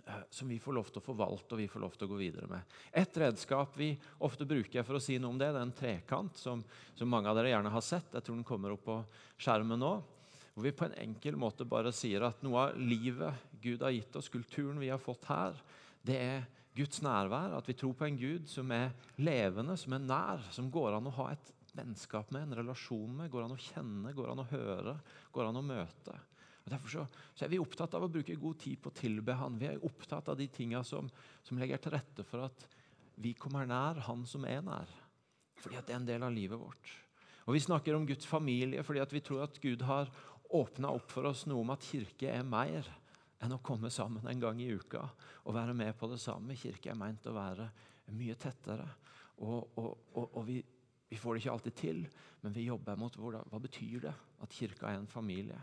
[0.06, 2.20] Eh, som vi får lov til å forvalte og vi får lov til å gå
[2.20, 2.76] videre med.
[2.96, 3.89] Et redskap vi
[4.24, 6.62] ofte bruker for å si noe om det, det er en trekant som,
[6.96, 8.13] som, mange av dere gjerne har sett.
[8.13, 9.00] Jeg tror den kommer opp på
[9.41, 9.93] skjermen nå.
[10.58, 14.15] Hvor vi på en enkel måte bare sier at noe av livet Gud har gitt
[14.17, 15.60] oss, kulturen vi har fått her,
[16.02, 17.54] det er Guds nærvær.
[17.60, 18.89] At vi tror på en Gud som er
[19.22, 23.30] levende, som er nær, som går an å ha et vennskap med, en relasjon med,
[23.30, 24.98] går an å kjenne, går an å høre,
[25.30, 26.17] går an å møte.
[26.65, 29.38] Og Derfor så, så, er vi opptatt av å bruke god tid på å tilbe
[29.38, 29.62] Han.
[29.62, 31.08] Vi er opptatt av de tingene som,
[31.46, 32.65] som, legger til rette for at
[33.22, 34.89] vi kommer nær Han som er nær.
[35.62, 36.98] Fordi at det er en del av livet vårt.
[37.48, 40.12] Og Vi snakker om Guds familie fordi at vi tror at Gud har
[40.56, 42.88] åpna opp for oss noe om at kirke er mer
[43.44, 45.04] enn å komme sammen en gang i uka
[45.44, 46.58] og være med på det samme.
[46.58, 47.70] Kirke er meint å være
[48.18, 48.88] mye tettere.
[49.44, 50.62] Og, og, og, og vi,
[51.10, 52.06] vi, får det ikke alltid til,
[52.42, 55.60] men vi jobber mot hva, hva betyr det at kirka er en familie.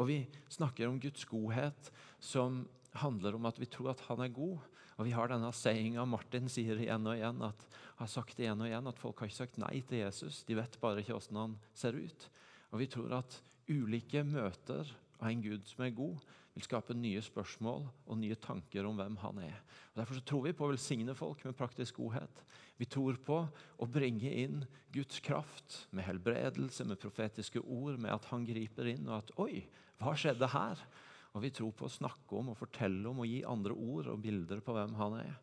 [0.00, 1.90] Og vi snakker om Guds godhet
[2.22, 2.64] som
[2.98, 4.62] handler om at vi tror at han er god.
[4.94, 7.66] Og vi har denne sayinga Martin sier igjen og igjen, at,
[7.98, 10.42] har sagt igjen og igjen, at folk har ikke sagt nei til Jesus.
[10.46, 12.28] De vet bare ikke hvordan han ser ut.
[12.70, 14.88] Og vi tror at ulike møter
[15.20, 16.22] av en Gud som er god,
[16.54, 19.56] vil skape nye spørsmål og nye tanker om hvem han er.
[19.92, 22.44] Og Derfor tror vi på å velsigne folk med praktisk godhet.
[22.78, 24.62] Vi tror på å bringe inn
[24.94, 29.64] Guds kraft med helbredelse, med profetiske ord, med at han griper inn, og at Oi,
[30.02, 30.86] hva skjedde her?
[31.34, 34.20] Og vi tror på å snakke om og fortelle om og gi andre ord og
[34.22, 35.38] bilder på hvem han er,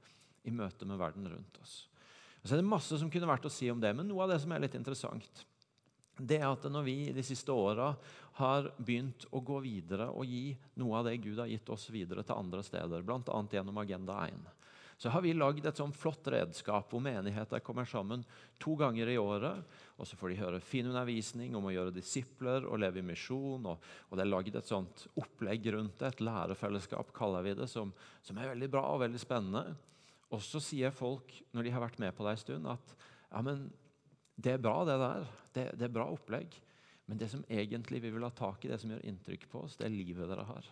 [0.48, 1.82] i møte med verden rundt oss.
[2.42, 4.32] Og så er det masse som kunne vært å si om det, men noe av
[4.32, 5.44] det som er litt interessant,
[6.28, 7.92] det er at når vi de siste åra
[8.40, 12.24] har begynt å gå videre og gi noe av det Gud har gitt oss videre
[12.26, 13.40] til andre steder, bl.a.
[13.52, 14.50] gjennom Agenda 1,
[15.02, 18.22] så har vi lagd et sånn flott redskap hvor menigheter kommer sammen
[18.62, 19.64] to ganger i året.
[19.98, 23.66] og Så får de høre fin undervisning om å gjøre disipler og leve i misjon.
[23.66, 27.66] Og, og, det er lagd et sånt opplegg rundt det, et lærefellesskap kaller vi det,
[27.72, 27.90] som,
[28.22, 29.74] som er veldig bra og veldig spennende.
[30.30, 32.94] Og så sier folk, når de har vært med på det en stund, at
[33.32, 33.72] ja, men
[34.36, 35.26] det er bra, det der.
[35.52, 36.56] Det, det er bra opplegg.
[37.10, 39.76] Men det som egentlig vi vil ha tak i, det som gjør inntrykk på oss,
[39.80, 40.70] det er livet dere har.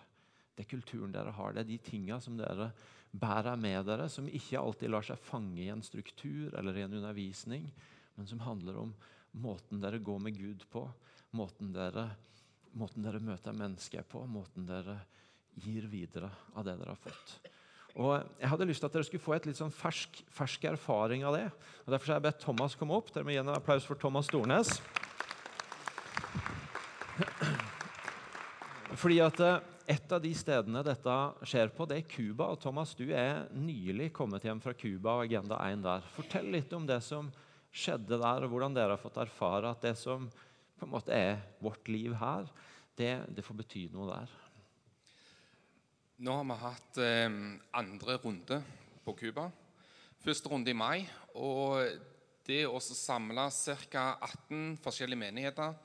[0.56, 1.54] Det er kulturen dere har.
[1.56, 2.70] Det er de tinga som dere
[3.12, 6.98] bærer med dere, som ikke alltid lar seg fange i en struktur eller i en
[7.00, 7.68] undervisning,
[8.16, 8.94] men som handler om
[9.40, 10.84] måten dere går med Gud på,
[11.38, 12.10] måten dere,
[12.78, 15.00] måten dere møter mennesker på, måten dere
[15.60, 17.40] gir videre av det dere har fått.
[17.98, 21.26] Og Jeg hadde lyst til at dere skulle få et litt sånn fersk, fersk erfaring
[21.26, 21.48] av det.
[21.86, 23.10] og Derfor har jeg bedt Thomas komme opp.
[23.14, 24.78] Dere må gi en applaus for Thomas Stornes.
[29.00, 31.16] Fordi at eh, et av de stedene dette
[31.50, 32.52] skjer på, det er Cuba.
[32.62, 36.06] Thomas, du er nylig kommet hjem fra Cuba og Agenda 1 der.
[36.14, 37.32] Fortell litt om det som
[37.74, 40.28] skjedde der, og hvordan dere har fått erfare at det som
[40.80, 42.48] på en måte er vårt liv her,
[43.00, 44.38] det, det får bety noe der.
[46.20, 47.36] Nå har vi hatt eh,
[47.80, 48.58] andre runde
[49.06, 49.46] på Cuba.
[50.20, 51.06] Første runde i mai.
[51.40, 51.80] Og
[52.44, 53.46] det å samle
[53.88, 54.04] ca.
[54.28, 55.78] 18 forskjellige menigheter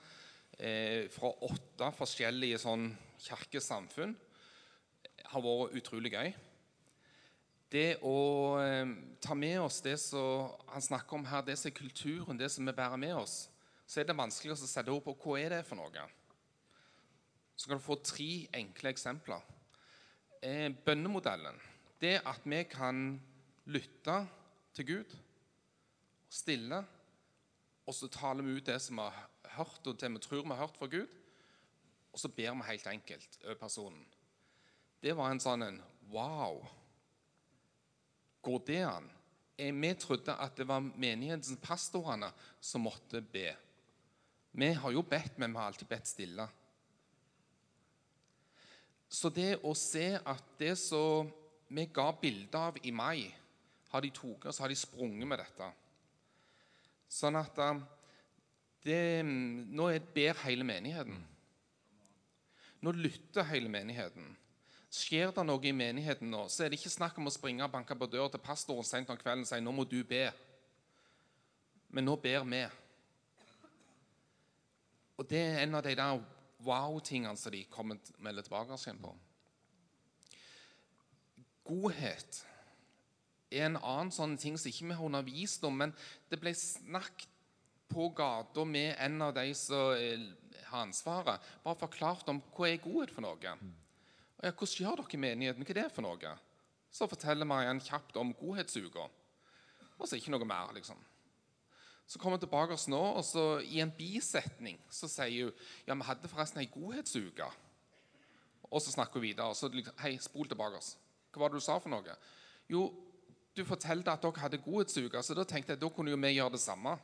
[0.59, 2.89] eh, fra åtte forskjellige sånn
[3.29, 4.19] kirkesamfunn
[5.31, 6.35] har vært utrolig gøy.
[7.71, 8.19] Det å
[8.59, 8.91] eh,
[9.23, 12.67] ta med oss det som han snakker om her, det som er kulturen, det som
[12.67, 13.45] vi bærer med oss,
[13.87, 16.11] så er det vanskelig å sette ord på hva er det for noe.
[17.55, 19.54] Så kan du få tre enkle eksempler.
[20.45, 21.57] Eh, bønnemodellen.
[22.01, 23.21] Det at vi kan
[23.65, 24.17] lytte
[24.77, 25.15] til Gud,
[26.29, 26.83] stille
[27.85, 29.29] og så taler vi ut det som vi har
[29.59, 31.09] hørt, og det vi tror vi har hørt fra Gud.
[32.13, 34.05] Og så ber vi helt enkelt over personen.
[35.03, 36.61] Det var en sånn en Wow!
[38.45, 39.07] Går det an?
[39.57, 42.29] Vi trodde at det var menighetens pastorene
[42.61, 43.55] som måtte be.
[44.53, 46.47] Vi har jo bedt, men vi har alltid bedt stille.
[49.15, 51.29] Så det å se at det som
[51.71, 53.31] vi ga bilde av i mai,
[53.93, 55.69] har de tatt og så har de sprunget med dette.
[57.15, 57.83] Sånn at eh,
[58.85, 61.21] det, Nå ber hele menigheten.
[62.83, 64.35] Nå lytter hele menigheten.
[64.95, 67.73] Skjer det noe i menigheten nå, så er det ikke snakk om å springe og
[67.73, 70.35] banke på døra til pastoren sent om kvelden og si 'nå må du be'.
[71.89, 72.63] Men nå ber vi.
[75.17, 76.23] Og det er en av de der
[76.65, 79.13] wow-tingene som de kommer melder tilbake igjen på.
[81.65, 82.43] Godhet
[83.55, 85.95] er en annen sånn ting som ikke vi har undervist om, men
[86.29, 87.31] det ble snakket
[87.95, 89.95] på gata med en av de som
[90.71, 91.43] har ansvaret.
[91.63, 93.55] Bare forklart om hva er godhet for noe.
[94.41, 95.65] Og ja, Hvordan gjør dere menigheten?
[95.65, 96.35] Hva er det for noe?
[96.95, 99.07] Så forteller Mariann kjapt om godhetsuka.
[99.99, 100.99] Og så ikke noe mer, liksom.
[102.07, 105.95] Så kommer hun tilbake oss nå, og så i en bisetning så sier hun ja,
[105.95, 107.49] vi hadde forresten ei godhetsuke.
[108.71, 109.55] Og så snakker hun videre.
[109.55, 110.77] så liksom, Hei, spol tilbake.
[110.77, 110.97] oss.
[111.33, 112.17] Hva var det du sa for noe?
[112.71, 112.87] Jo,
[113.57, 116.57] du fortalte at dere hadde godhetsuke, så da tenkte jeg da kunne jo vi gjøre
[116.57, 116.97] det samme.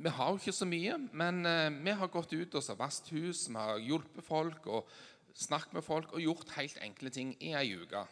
[0.00, 3.48] Vi har jo ikke så mye, men eh, vi har gått ut og vasket hus,
[3.48, 4.88] vi har hjulpet folk og
[5.34, 8.04] snakket med folk og gjort helt enkle ting i ei uke.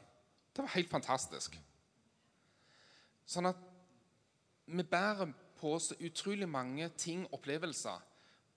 [0.55, 1.57] Det var helt fantastisk.
[3.29, 3.61] Sånn at
[4.69, 8.03] vi bærer på så utrolig mange ting, opplevelser,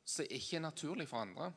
[0.06, 1.52] som ikke er naturlig for andre.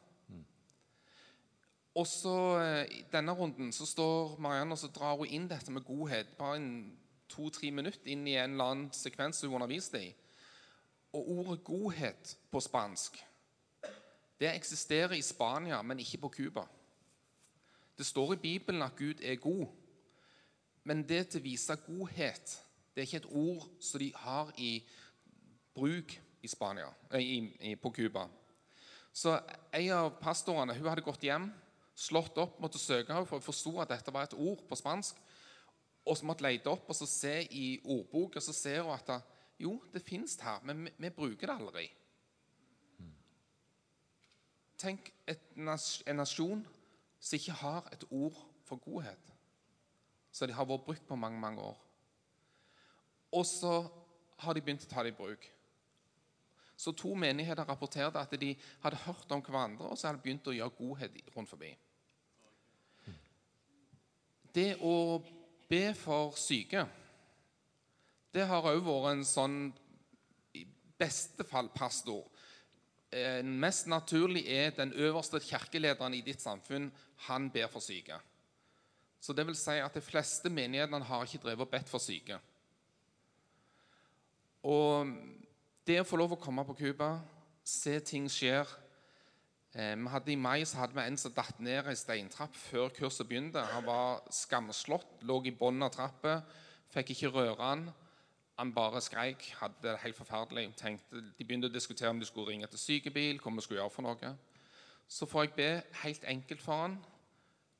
[1.94, 5.70] Og så eh, I denne runden så står Marianne og så drar hun inn dette
[5.70, 6.58] med godhet bare
[7.30, 10.10] to-tre minutter inn i en eller annen sekvens hun underviste i.
[11.14, 13.22] Og ordet 'godhet' på spansk
[14.40, 16.66] det eksisterer i Spania, men ikke på Cuba.
[17.98, 19.66] Det står i Bibelen at Gud er god,
[20.84, 22.63] men det til å vise godhet
[22.94, 24.72] det er ikke et ord som de har i
[25.74, 26.86] bruk i Spania,
[27.18, 28.28] i, på Cuba.
[29.12, 29.34] Så
[29.74, 31.48] en av pastorene hun hadde gått hjem,
[31.94, 35.18] slått opp, måtte søke henne, for hun forsto at dette var et ord på spansk.
[36.04, 39.14] Og så måtte lete opp og så se i ordboka, så ser hun at
[39.58, 41.84] jo, det fins her, men vi, vi, bruker det aldri.
[44.78, 46.64] Tenk et, en nasjon
[47.22, 49.30] som ikke har et ord for godhet.
[50.34, 51.83] som de har vært brukt på mange, mange år.
[53.34, 53.82] Og så
[54.44, 55.44] har de begynt å ta det i bruk.
[56.76, 60.50] Så to menigheter rapporterte at de hadde hørt om hverandre og så hadde de begynt
[60.50, 61.70] å gjøre godhet rundt forbi.
[64.54, 65.22] Det å
[65.70, 66.84] be for syke
[68.34, 69.58] det har òg vært en sånn
[70.58, 70.64] i
[70.98, 72.24] beste fall pastor.
[73.14, 76.88] Eh, mest naturlig er den øverste kirkelederen i ditt samfunn.
[77.28, 78.18] Han ber for syke.
[79.22, 82.40] Så det vil si at De fleste menighetene har ikke drevet og bedt for syke.
[84.64, 85.10] Og
[85.84, 87.18] det å få lov å komme på Cuba,
[87.64, 88.64] se ting skjer
[89.76, 92.92] eh, vi hadde I mai så hadde vi en som datt ned ei steintrapp før
[92.96, 93.60] kurset begynte.
[93.74, 96.38] Han var skamslått, lå i bunnen av trappa,
[96.94, 97.86] fikk ikke røre han.
[98.56, 100.68] Han bare skreik, hadde det helt forferdelig.
[100.78, 103.40] Tenkte, de begynte å diskutere om de skulle ringe til sykebil.
[103.42, 104.34] hva vi skulle gjøre for noe.
[105.10, 105.70] Så får jeg be
[106.04, 106.94] helt enkelt for han.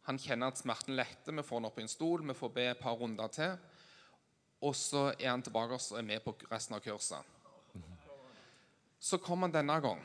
[0.05, 1.33] Han kjenner at smerten letter.
[1.33, 2.27] Vi får han opp i en stol.
[2.27, 3.55] Vi får be et par runder til.
[4.65, 7.33] Og så er han tilbake og er med på resten av kurset.
[9.05, 10.01] Så kom han denne gang.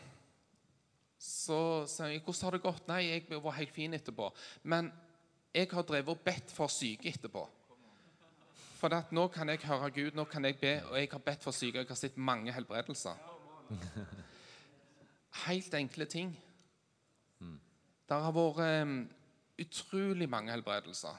[1.20, 4.92] Så sier jeg 'Hvordan har det gått?' 'Nei, jeg var helt fin etterpå.' Men
[5.54, 7.48] jeg har drevet og bedt for syke etterpå.
[8.80, 11.44] For at nå kan jeg høre Gud, nå kan jeg be, og jeg har bedt
[11.44, 11.78] for syke.
[11.78, 13.16] Jeg har sett mange helbredelser.
[15.46, 16.38] Helt enkle ting.
[18.10, 19.10] Det har vært um,
[19.60, 21.18] utrolig mange helbredelser.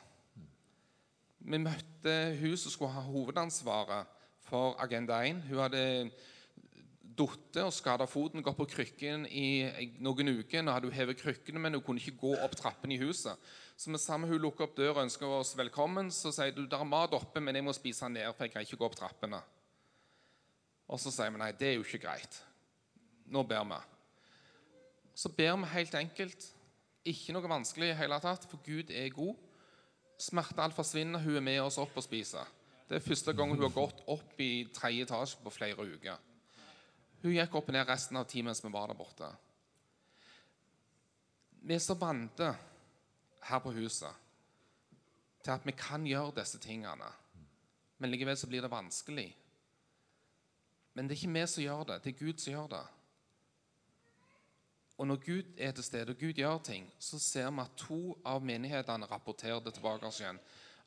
[1.51, 5.41] Vi møtte hun som skulle ha hovedansvaret for Agenda 1.
[5.49, 5.81] Hun hadde
[7.21, 9.67] falt og skada foten, gått på krykken i
[10.01, 10.63] noen uker.
[10.63, 13.37] Nå hadde hun hevet krykkene, men hun kunne ikke gå opp trappene i huset.
[13.77, 16.09] Så med sammen hun lukker opp døra og ønsker oss velkommen.
[16.15, 18.65] Så sier du der er mat oppe, men jeg må spise ned, for jeg kan
[18.65, 19.43] ikke gå opp trappene.
[20.89, 22.41] Og så sier vi nei, det er jo ikke greit.
[23.27, 23.83] Nå ber vi.
[25.19, 26.51] Så ber vi helt enkelt.
[27.11, 29.50] Ikke noe vanskelig i hele tatt, for Gud er god.
[30.21, 32.49] Smertealt forsvinner, hun er med oss opp og spiser.
[32.89, 36.19] Det er første gang hun har gått opp i tredje etasje på flere uker.
[37.23, 39.29] Hun gikk opp og ned resten av tiden mens vi var der borte.
[41.61, 42.49] Vi er så vante
[43.47, 44.27] her på huset
[45.41, 47.09] til at vi kan gjøre disse tingene.
[48.01, 49.29] Men likevel så blir det vanskelig.
[50.95, 52.85] Men det er ikke vi som gjør det, det er Gud som gjør det.
[55.01, 58.01] Og når Gud er til stede, og Gud gjør ting, så ser vi at to
[58.29, 60.41] av menighetene rapporterer det tilbake oss igjen.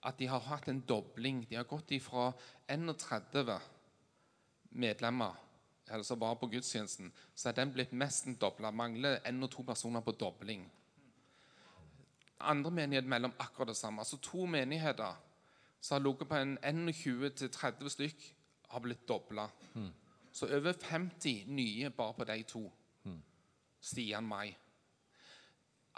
[0.05, 1.47] At de har hatt en dobling.
[1.49, 2.27] De har gått ifra
[2.69, 3.57] 31
[4.69, 5.39] medlemmer
[5.91, 8.71] eller som var på gudstjenesten, så er den blitt nesten dobla.
[8.71, 10.63] Mangler én og to personer på dobling.
[12.39, 14.01] Andre menigheter mellom akkurat det samme.
[14.01, 15.19] Altså to menigheter
[15.81, 18.23] som har ligget på en 21-30 stykk,
[18.69, 19.49] har blitt dobla.
[19.73, 19.91] Mm.
[20.31, 22.71] Så over 50 nye bare på de to.
[23.83, 24.53] Stian Mai.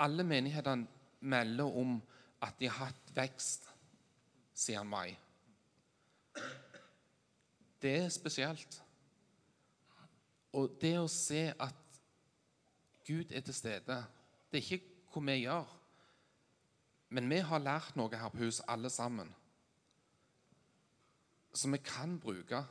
[0.01, 0.87] Alle menighetene
[1.19, 2.01] melder om
[2.41, 3.69] at de har hatt vekst
[4.53, 5.15] siden mai.
[7.81, 8.81] Det er spesielt.
[10.55, 11.81] Og det å se at
[13.05, 13.97] Gud er til stede
[14.49, 15.73] Det er ikke hva vi gjør.
[17.15, 19.29] Men vi har lært noe her på hus, alle sammen,
[21.53, 22.63] som vi kan bruke.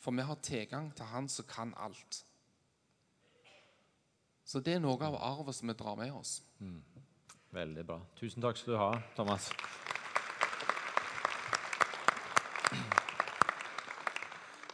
[0.00, 2.22] For vi har tilgang til Han som kan alt.
[4.46, 6.38] Så det er noe av arvet som vi drar med oss.
[6.62, 6.78] Mm.
[7.50, 7.96] Veldig bra.
[8.14, 9.48] Tusen takk skal du ha, Thomas.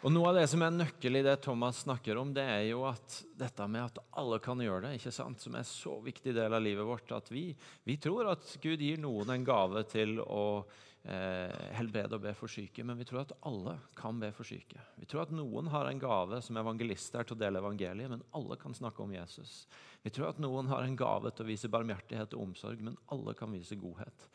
[0.03, 2.83] Og Noe av det som er nøkkel i det Thomas snakker om, det er jo
[2.89, 5.41] at dette med at alle kan gjøre det, ikke sant?
[5.41, 7.13] som er så viktig del av livet vårt.
[7.15, 7.53] At vi,
[7.87, 10.67] vi tror at Gud gir noen en gave til å
[11.03, 14.79] helbrede og be for syke, men vi tror at alle kan be for syke.
[14.95, 18.59] Vi tror at noen har en gave som evangelister til å dele evangeliet, men alle
[18.61, 19.65] kan snakke om Jesus.
[20.05, 23.35] Vi tror at noen har en gave til å vise barmhjertighet og omsorg, men alle
[23.39, 24.29] kan vise godhet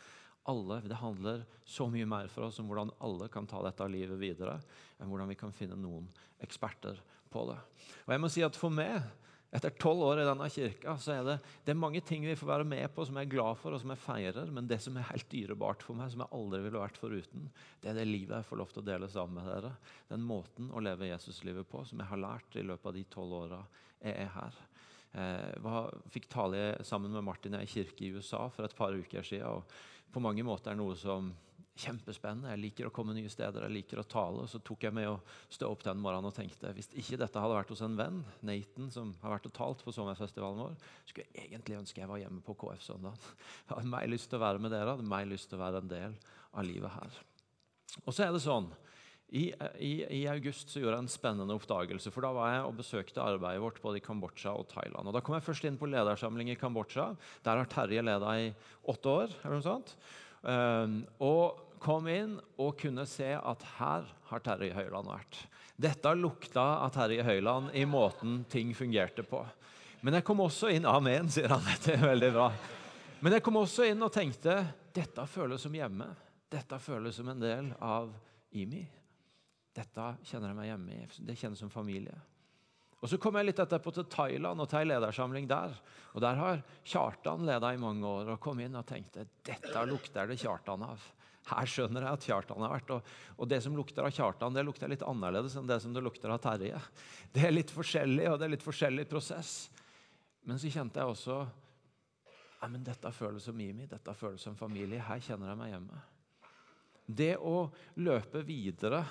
[0.47, 4.19] alle, Det handler så mye mer for oss om hvordan alle kan ta dette livet
[4.19, 4.55] videre,
[4.97, 6.07] enn hvordan vi kan finne noen
[6.43, 6.99] eksperter
[7.31, 7.57] på det.
[8.05, 9.03] Og jeg må si at For meg,
[9.55, 12.49] etter tolv år i denne kirka, så er det, det er mange ting vi får
[12.49, 14.97] være med på som jeg er glad for og som jeg feirer, men det som
[14.99, 17.47] er helt dyrebart for meg, som jeg aldri ville vært foruten,
[17.81, 19.73] det er det livet jeg får lov til å dele sammen med dere.
[20.11, 23.37] Den måten å leve Jesuslivet på som jeg har lært i løpet av de tolv
[23.45, 23.61] åra
[24.03, 24.63] jeg er her.
[25.17, 28.93] Jeg eh, fikk tale sammen med Martin i ei kirke i USA for et par
[28.93, 29.63] uker siden.
[30.13, 31.29] På mange måter er noe som
[31.77, 32.49] kjempespennende.
[32.53, 34.47] Jeg liker å komme nye steder, jeg liker å tale.
[34.49, 35.19] Så tok jeg med å
[35.53, 38.89] stå opp den morgenen og tenkte hvis ikke dette hadde vært hos en venn, Nathan,
[38.93, 42.41] som har vært og talt på sommerfestivalen vår, skulle jeg egentlig ønske jeg var hjemme
[42.45, 43.29] på KF søndag.
[43.67, 45.83] Jeg hadde meg lyst til å være med dere, hadde meg lyst til å være
[45.83, 46.17] en del
[46.57, 47.21] av livet her.
[48.05, 48.71] Og så er det sånn
[49.27, 49.49] i,
[49.83, 52.11] i, I, august så gjorde jeg en spennende oppdagelse.
[52.15, 55.09] for Da var jeg og besøkte arbeidet vårt både i Kambodsja og Thailand.
[55.09, 57.09] Og Da kom jeg først inn på ledersamling i Kambodsja.
[57.43, 58.53] Der har Terje leda i
[58.87, 59.35] åtte år.
[59.43, 59.95] eller noe sånt.
[60.47, 65.41] Um, og kom inn og kunne se at her har Terje Høiland vært.
[65.75, 69.43] Dette lukta av Terje Høiland i måten ting fungerte på.
[70.01, 71.67] Men jeg kom også inn Amen, sier han.
[71.73, 72.47] Dette er veldig bra.
[73.19, 74.61] Men jeg kom også inn og tenkte
[74.95, 76.07] dette føles som hjemme.
[76.47, 78.13] Dette føles som en del av
[78.55, 78.85] IMI.
[79.77, 81.05] Dette kjenner jeg meg hjemme i.
[81.27, 82.15] Det kjennes som familie.
[82.97, 85.75] Og Så kom jeg litt etterpå til Thailand og til ei ledersamling der.
[86.15, 90.27] Og Der har Kjartan leda i mange år og kom inn og tenkte dette lukter
[90.27, 91.03] det Kjartan av.
[91.47, 92.89] Her skjønner jeg at Kjartan har vært.
[92.95, 96.03] Og, og det som lukter av Kjartan, det lukter litt annerledes enn det som det
[96.03, 96.81] lukter av Terje.
[97.31, 99.69] Det er litt forskjellig, og det er litt forskjellig prosess.
[100.47, 101.39] Men så kjente jeg også
[102.57, 105.03] ja, men dette føles som Mimi, dette føles som familie.
[105.05, 106.01] Her kjenner jeg meg hjemme.
[107.07, 107.67] Det å
[108.01, 109.03] løpe videre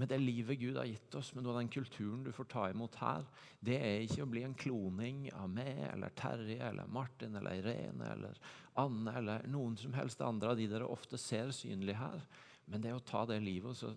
[0.00, 3.26] med det livet Gud har gitt oss, med den kulturen du får ta imot her,
[3.60, 8.14] det er ikke å bli en kloning av meg eller Terje eller Martin eller Irene
[8.14, 8.38] eller
[8.80, 12.24] Anne eller noen som helst andre av de dere ofte ser synlig her.
[12.70, 13.92] Men det er å ta det livet og så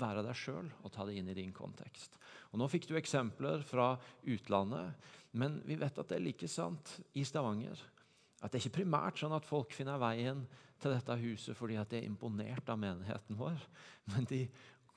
[0.00, 2.16] være deg sjøl og ta det inn i din kontekst.
[2.52, 3.92] Og Nå fikk du eksempler fra
[4.24, 4.96] utlandet,
[5.36, 7.76] men vi vet at det er like sant i Stavanger.
[8.40, 10.46] At det er ikke primært sånn at folk finner veien
[10.82, 13.58] til dette huset fordi at de er imponert av menigheten vår,
[14.12, 14.44] men de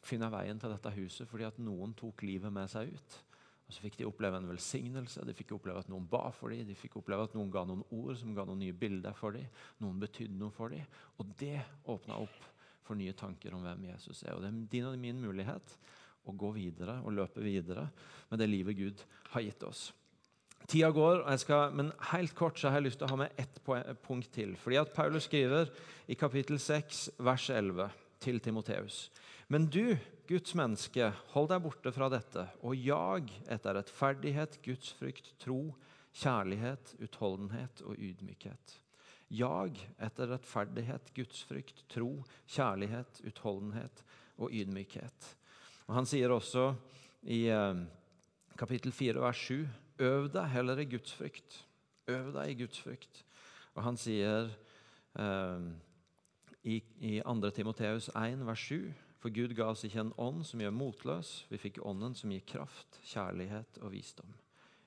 [0.06, 3.18] finne veien til dette huset fordi at noen tok livet med seg ut.
[3.66, 6.68] Og Så fikk de oppleve en velsignelse, de fikk oppleve at noen ba for dem,
[6.68, 9.48] de fikk oppleve at noen ga noen ord som ga noen nye bilder for dem,
[9.82, 10.86] noen betydde noe for dem.
[11.18, 11.58] Og det
[11.90, 12.38] åpna opp
[12.86, 14.36] for nye tanker om hvem Jesus er.
[14.36, 15.78] Og Det er din og min mulighet
[16.26, 17.88] å gå videre og løpe videre
[18.30, 19.88] med det livet Gud har gitt oss.
[20.66, 23.60] Tida går, skal, men helt kort så har jeg lyst til å ha med ett
[24.06, 24.56] punkt til.
[24.58, 25.70] Fordi at Paulus skriver
[26.10, 27.92] i kapittel 6, vers 11
[28.26, 29.10] til Timoteus.
[29.48, 35.76] Men du, Guds menneske, hold deg borte fra dette, og jag etter rettferdighet, gudsfrykt, tro,
[36.18, 38.80] kjærlighet, utholdenhet og ydmykhet.
[39.28, 44.04] Jag etter rettferdighet, gudsfrykt, tro, kjærlighet, utholdenhet
[44.42, 45.30] og ydmykhet.
[45.86, 46.72] Og Han sier også
[47.30, 47.86] i eh,
[48.58, 49.66] kapittel 4, vers 7.:
[50.00, 51.62] Øv deg heller i gudsfrykt.
[52.08, 53.26] Øv deg i gudsfrykt.
[53.76, 54.50] Og han sier
[55.20, 55.66] eh,
[56.64, 57.50] i, i 2.
[57.50, 61.58] Timoteus 1, vers 7.: For Gud ga oss ikke en ånd som gjør motløs, vi
[61.58, 64.36] fikk ånden som gir kraft, kjærlighet og visdom.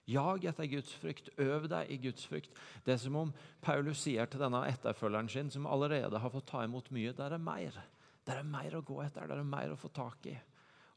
[0.06, 2.54] Jag etter Guds frykt, øv deg i Guds frykt.
[2.86, 3.32] Det er som om
[3.66, 7.42] Paulus sier til denne etterfølgeren sin, som allerede har fått ta imot mye, der er
[7.42, 7.82] mer.
[8.30, 10.36] Der er mer å gå etter, der er mer å få tak i.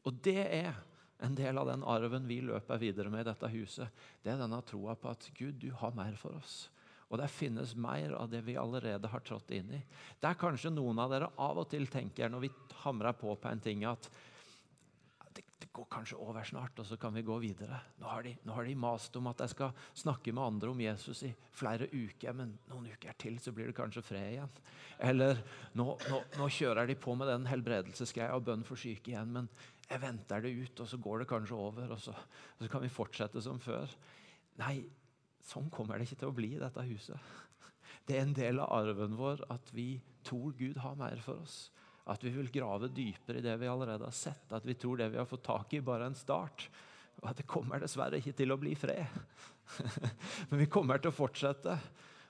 [0.06, 0.78] Og det er
[1.26, 4.06] en del av den arven vi løper videre med i dette huset.
[4.22, 6.68] Det er denne troa på at Gud, du har mer for oss.
[7.12, 9.80] Og det finnes mer av det vi allerede har trådt inn i.
[10.18, 12.52] Det er kanskje noen av dere av og til tenker når vi
[12.86, 14.08] hamrer på på en ting, at
[15.36, 17.82] det, det, går kanskje over snart, og så kan vi gå videre.
[18.00, 20.80] Nå har, de, nå har de mast om at jeg skal snakke med andre om
[20.80, 24.56] Jesus i flere uker, men noen uker til så blir det kanskje fred igjen.
[25.10, 25.44] Eller
[25.76, 29.52] nå, nå, nå kjører de på med den helbredelsesgreia og bønn for syke igjen, men
[29.84, 32.16] jeg venter det ut, og så går det kanskje over, og så,
[32.56, 33.92] og så kan vi fortsette som før.
[34.60, 34.78] Nei,
[35.42, 37.30] Sånn kommer det ikke til å bli i dette huset.
[38.06, 41.70] Det er en del av arven vår at vi tror Gud har mer for oss.
[42.10, 44.48] At vi vil grave dypere i det vi allerede har sett.
[44.54, 46.66] At vi tror det vi har fått tak i, bare en start.
[47.20, 49.06] Og at det kommer dessverre ikke til å bli fred.
[50.50, 51.76] Men vi kommer til å fortsette.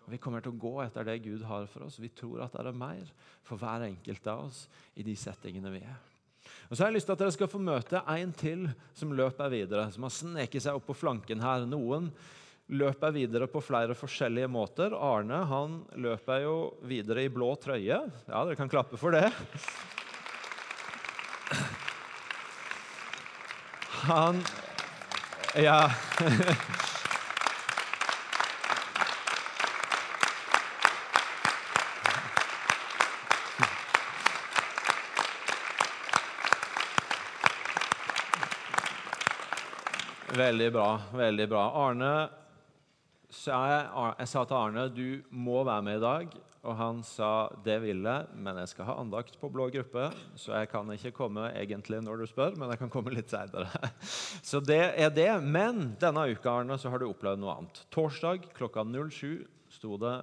[0.03, 2.01] Og vi kommer til å gå etter det Gud har for oss.
[2.03, 3.09] Vi tror at det er mer
[3.47, 4.67] for hver enkelt av oss
[4.99, 6.01] i de settingene vi er.
[6.69, 8.67] Og så har jeg lyst til at dere skal få møte en til
[8.99, 11.65] som løper videre, som har sneket seg opp på flanken her.
[11.71, 12.11] Noen
[12.73, 14.95] løper videre på flere forskjellige måter.
[14.97, 16.57] Arne han løper jo
[16.89, 18.01] videre i blå trøye.
[18.27, 19.29] Ja, dere kan klappe for det.
[24.09, 24.43] Han
[25.55, 25.91] Ja.
[40.33, 41.01] Veldig bra.
[41.13, 41.71] veldig bra.
[41.77, 42.42] Arne
[43.43, 43.87] så jeg,
[44.21, 46.35] jeg, sa til Arne du må være med i dag.
[46.63, 50.05] Og han sa det vil jeg, men jeg skal ha andakt på blå gruppe.
[50.39, 53.67] Så jeg kan ikke komme egentlig når du spør, men jeg kan komme litt seinere.
[54.51, 55.33] Så det er det.
[55.43, 57.83] Men denne uka Arne, så har du opplevd noe annet.
[57.91, 59.43] Torsdag klokka 07
[59.75, 60.15] sto det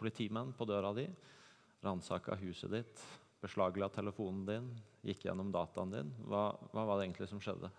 [0.00, 1.06] politimenn på døra di,
[1.84, 3.04] ransaka huset ditt,
[3.42, 4.66] beslagla telefonen din,
[5.06, 6.10] gikk gjennom dataen din.
[6.26, 7.70] Hva, hva var det egentlig som skjedde?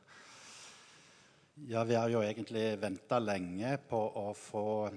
[1.55, 4.89] Ja, Vi har jo egentlig venta lenge på å få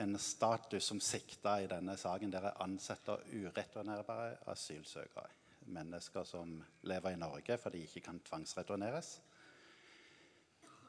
[0.00, 2.30] en status som sikta i denne saken.
[2.32, 5.28] Dere ansetter ureturnerbare asylsøkere.
[5.76, 6.54] Mennesker som
[6.88, 9.10] lever i Norge fordi de ikke kan tvangsreturneres.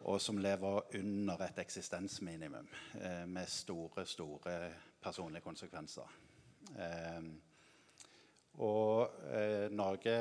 [0.07, 4.57] Og som lever under et eksistensminimum eh, med store, store
[5.03, 6.15] personlige konsekvenser.
[6.71, 7.27] Eh,
[8.63, 10.17] og eh, Norge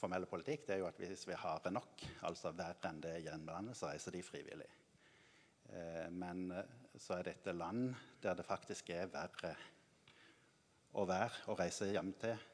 [0.00, 3.76] formelle politikk, det er jo at hvis vi har nok, altså verre enn det hjemlandet,
[3.78, 4.68] så reiser de frivillig.
[5.70, 7.92] Eh, men eh, så er dette land
[8.22, 9.54] der det faktisk er verre
[10.98, 12.48] å være og reise hjem til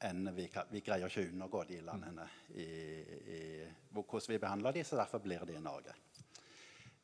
[0.00, 2.24] enn vi, vi greier ikke å undergå de landene
[2.56, 3.40] i, i
[3.92, 5.92] hvordan vi behandler de, så derfor blir de i Norge.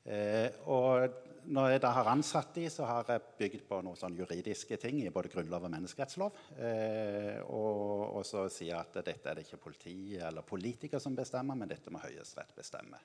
[0.07, 4.17] Eh, og når jeg da har ansatt de, så har jeg bygd på noen sånn
[4.19, 6.41] juridiske ting i både grunnlov og menneskerettslov.
[6.59, 11.17] Eh, og, og, så sier jeg at dette er det ikke politi eller politikere som
[11.19, 13.01] bestemmer, men dette må Høyesterett bestemme.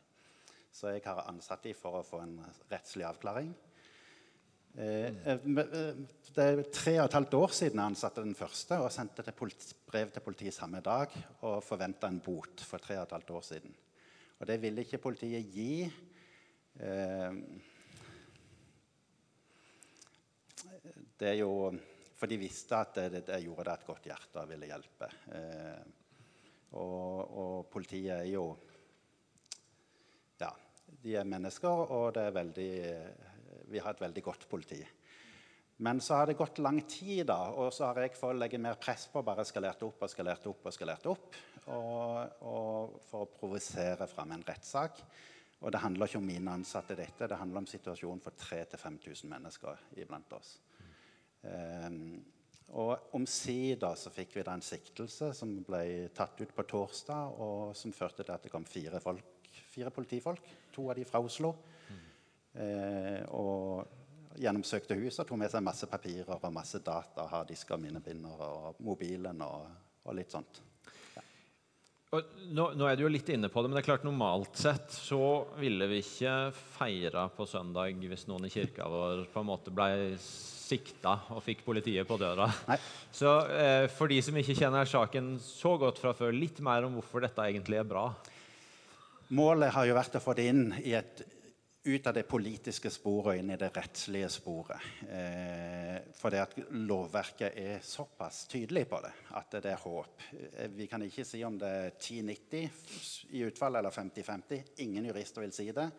[0.72, 2.38] Så jeg har ansatt de for å få en
[2.72, 3.52] rettslig avklaring.
[4.78, 8.78] Eh, eh, eh det er tre og et halvt år siden jeg ansatte den første
[8.80, 13.16] og sendte brev til politiet samme dag og forventa en bot for tre og et
[13.18, 13.74] halvt år siden.
[14.40, 15.90] Og det ville ikke politiet gi
[21.22, 21.52] det er jo
[22.18, 25.10] For de visste at det, det gjorde det et godt hjerte ville hjelpe.
[25.36, 25.82] Eh,
[26.78, 28.46] og, og, politiet er jo
[30.40, 30.52] Ja,
[31.04, 32.74] de er mennesker, og det er veldig
[33.74, 34.82] Vi har et veldig godt politi.
[35.82, 38.78] Men så har det gått lang tid, da, og så har jeg fått legge mer
[38.78, 40.68] press på bare skalert opp og skalert opp.
[40.70, 41.38] Og skalert opp,
[41.74, 45.02] og, og for å provosere fram en rettssak.
[45.62, 47.28] Og det handler ikke om mine ansatte, dette.
[47.30, 50.56] Det handler om situasjonen for 3000-5000 mennesker iblant oss.
[51.42, 52.22] Um,
[52.82, 57.76] og Omsider så fikk vi da en siktelse som ble tatt ut på torsdag, og
[57.78, 61.52] som førte til at det kom fire, folk, fire politifolk, to av de fra Oslo.
[61.92, 62.00] Mm.
[62.64, 68.46] Eh, og gjennomsøkte huset og tok med seg masse papirer og masse data, harddisker, minnebinder
[68.48, 69.68] og mobilen og,
[70.08, 70.64] og litt sånt.
[72.12, 74.92] Nå, nå, er du jo litt inne på det, men det er klart normalt sett
[74.92, 76.34] så ville vi ikke
[76.74, 81.64] feira på søndag hvis noen i kirka vår på en måte ble sikta og fikk
[81.64, 82.50] politiet på døra.
[82.68, 82.76] Nei.
[83.16, 87.00] Så eh, for de som ikke kjenner saken så godt fra før, litt mer om
[87.00, 88.10] hvorfor dette egentlig er bra.
[89.32, 91.24] Målet har jo vært å få det inn i et
[91.84, 94.90] ut av det politiske sporet og inn i det rettslige sporet.
[95.10, 95.98] Eh,
[96.32, 100.22] det at lovverket er såpass tydelig på det at det er håp.
[100.32, 104.78] Eh, vi kan ikke si om det er 10-90 i utfall eller 50-50.
[104.86, 105.90] Ingen jurister vil si det.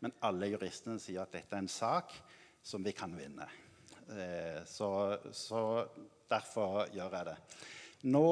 [0.00, 2.16] Men alle juristene sier at dette er en sak
[2.64, 3.48] som vi kan vinne.
[4.08, 4.88] Eh, så,
[5.36, 5.60] så
[6.30, 7.36] derfor gjør jeg det.
[8.08, 8.26] Nå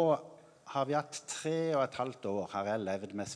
[0.73, 3.29] har vi hatt tre og et halvt år har jeg levd med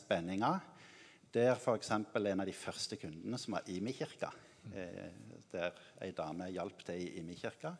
[1.29, 1.91] spenninger der f.eks.
[1.91, 4.31] en av de første kundene som var Imi-kirka.
[4.73, 5.11] Eh,
[5.51, 7.73] der ei dame hjalp til i Imi-kirka.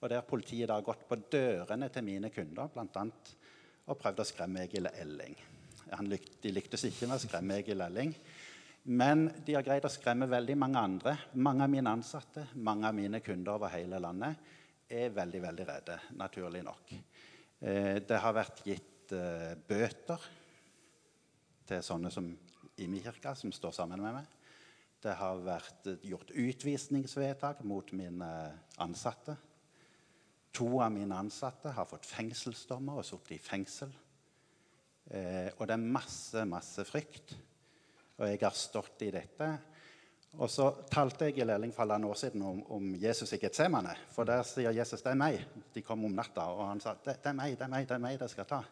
[0.00, 3.34] Og der politiet da har gått på dørene til mine kunder annet,
[3.86, 5.36] og prøvd å skremme Egil Elling.
[6.00, 8.14] Lyk, de lyktes ikke med å skremme Egil Elling.
[8.84, 11.16] Men de har greid å skremme veldig mange andre.
[11.34, 14.50] Mange av mine ansatte, mange av mine kunder over hele landet
[14.88, 16.92] er veldig veldig redde, naturlig nok.
[17.60, 20.26] Eh, det har vært gitt eh, bøter
[21.64, 22.28] til sånne som
[22.78, 24.30] Imi-kirka, som står sammen med meg.
[25.04, 28.30] Det har vært gjort utvisningsvedtak mot mine
[28.80, 29.36] ansatte.
[30.54, 33.92] To av mine ansatte har fått fengselsdommer og sittet i fengsel.
[35.10, 37.34] Eh, og det er masse, masse frykt.
[38.16, 39.48] Og jeg har stått i dette.
[40.34, 43.92] Og så talte jeg i Lellingfallet for halvannet år siden om, om, Jesus i Getsemane.
[44.14, 45.44] For der sier Jesus 'det er meg'.
[45.74, 47.94] De kom om natta, og han sa det, 'det er meg, det er meg, det
[47.94, 48.64] er meg det skal ta'.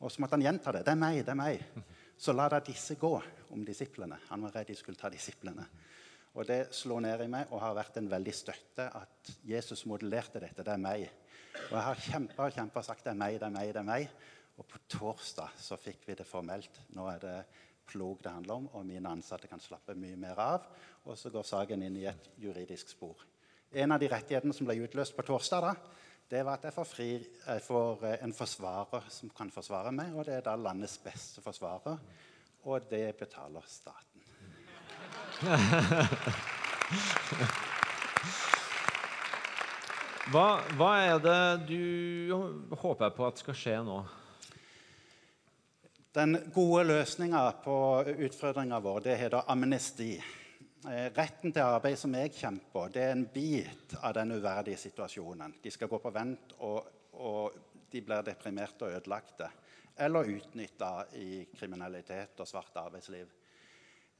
[0.00, 0.84] Og så måtte han gjenta det.
[0.84, 1.64] 'Det er meg, det er meg'.
[2.18, 3.12] Så la da disse gå
[3.54, 4.18] om disiplene.
[4.28, 5.64] Han var redd de skulle ta disiplene.
[6.34, 10.42] Og Det slo ned i meg og har vært en veldig støtte at Jesus modellerte
[10.42, 10.64] dette.
[10.66, 11.06] Det er meg.
[11.68, 13.80] Og jeg har kjempa og kjempa og sagt det er meg, det er meg, det
[13.80, 14.10] er meg.
[14.58, 16.82] Og på torsdag så fikk vi det formelt.
[16.94, 17.38] Nå er det
[17.88, 20.66] plog det handler om, og mine ansatte kan slappe mye mer av.
[21.06, 23.22] Og så går saken inn i et juridisk spor.
[23.70, 26.84] En av de rettighetene som ble utløst på torsdag, da, det var at jeg får,
[26.84, 30.12] fri, jeg får, eh, en forsvarer som kan forsvare meg.
[30.12, 31.96] Og det er da landets beste forsvarer,
[32.68, 34.20] og det betaler staten.
[40.32, 41.82] hva, hva, er det du
[42.76, 43.98] håper på at skal skje nå?
[46.18, 47.76] Den gode løsninga på
[48.18, 50.18] utfordringa vår det heter amnesti.
[50.86, 55.56] Eh, retten til arbeid som jeg kjemper det er en bit av den uverdige situasjonen.
[55.58, 56.86] De skal gå på vent, og,
[57.18, 57.56] og
[57.90, 59.48] de blir deprimerte og ødelagte.
[59.98, 63.34] Eller utnytta i kriminalitet og svart arbeidsliv.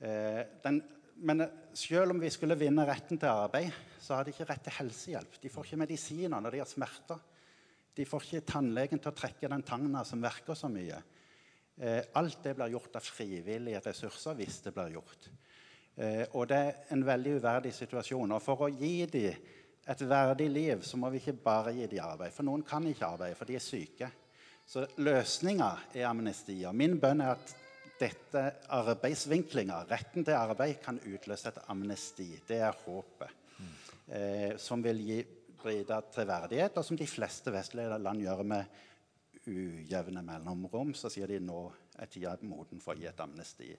[0.02, 0.82] Eh, den,
[1.22, 1.46] men
[1.78, 3.70] selv om vi skulle vinne retten til arbeid,
[4.02, 5.38] så har de ikke rett til helsehjelp.
[5.38, 7.22] De får ikke medisiner når de har smerter.
[7.94, 11.04] De får ikke tannlegen til å trekke den tanna som verker så mye.
[11.78, 15.36] Eh, alt det blir gjort av frivillige ressurser hvis det blir gjort.
[15.98, 18.36] Eh, og det er en veldig uverdig situasjon.
[18.36, 19.46] Og for å gi dem
[19.88, 22.34] et verdig liv, så må vi ikke bare gi dem arbeid.
[22.34, 24.10] For noen kan ikke arbeide, for de er syke.
[24.68, 26.76] Så løsninga er amnestier.
[26.76, 27.54] Min bønn er at
[27.98, 28.42] dette
[28.76, 32.28] arbeidsvinklinga, retten til arbeid, kan utløse et amnesti.
[32.46, 33.34] Det er håpet.
[34.08, 35.18] Eh, som vil gi
[35.58, 38.78] Brida til verdighet, og som de fleste vestlige land gjør med
[39.48, 40.94] ujevne mellomrom.
[40.94, 41.64] Så sier de nå
[41.98, 43.72] er tida moden for å gi et amnesti.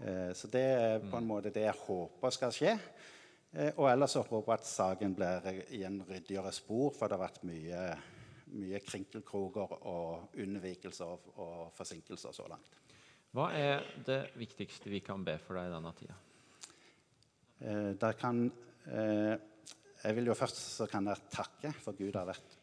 [0.00, 1.30] Eh, så det er på en mm.
[1.30, 2.74] måte det jeg håper skal skje.
[3.52, 7.24] Eh, og ellers håper jeg at saken blir i en ryddigere spor, for det har
[7.24, 7.84] vært mye,
[8.56, 12.82] mye krinkelkroker og unnvikelser og forsinkelser så langt.
[13.36, 16.20] Hva er det viktigste vi kan be for deg i denne tida?
[17.58, 18.44] Eh, kan,
[18.92, 19.34] eh,
[20.02, 22.56] jeg vil jo Først så kan jeg takke, for Gud har vært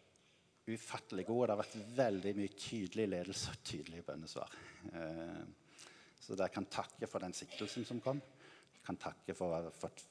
[0.68, 1.42] ufattelig god.
[1.42, 4.50] Og det har vært veldig mye tydelig ledelse og tydelige bønnesvar.
[4.94, 5.44] Eh,
[6.24, 8.22] så dere kan takke for den siktelsen som kom.
[8.86, 10.06] Kan takke for å ha fått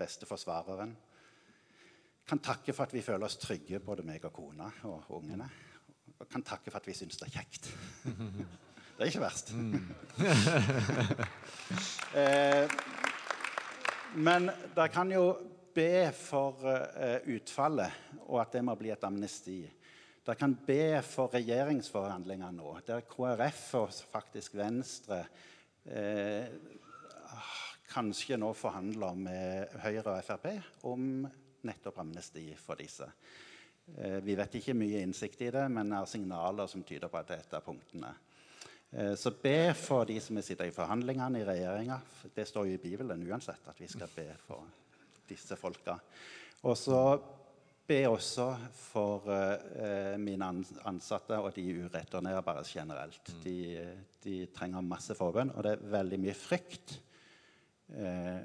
[0.00, 0.92] beste forsvareren.
[2.28, 5.48] Kan takke for at vi føler oss trygge, både meg og kona og ungene.
[6.20, 7.70] Og kan takke for at vi syns det er kjekt.
[9.00, 9.48] Det er ikke verst.
[12.20, 12.66] eh,
[14.20, 15.22] men dere kan jo
[15.72, 19.62] be for uh, utfallet, og at det må bli et amnesti.
[20.30, 25.24] Dere kan be for regjeringsforhandlinger nå, der KrF og faktisk Venstre
[25.90, 26.44] eh,
[27.90, 30.46] kanskje nå forhandler med Høyre og Frp
[30.86, 31.24] om
[31.66, 33.08] nettopp amnesti for disse.
[33.96, 37.18] Eh, vi vet ikke mye innsikt i det, men det er signaler som tyder på
[37.24, 38.14] at det er punktene.
[38.92, 41.98] Eh, så be for de som sitter i forhandlingene i regjeringa.
[42.38, 44.70] Det står jo i Bibelen uansett at vi skal be for
[45.26, 45.98] disse folka.
[46.70, 47.02] Og så
[47.90, 50.48] be også for uh, mine
[50.88, 53.32] ansatte og de ureturnerbare generelt.
[53.34, 53.42] Mm.
[53.44, 53.56] De,
[54.24, 56.96] de, trenger masse forbønn, og det er veldig mye frykt.
[57.90, 58.38] Uh,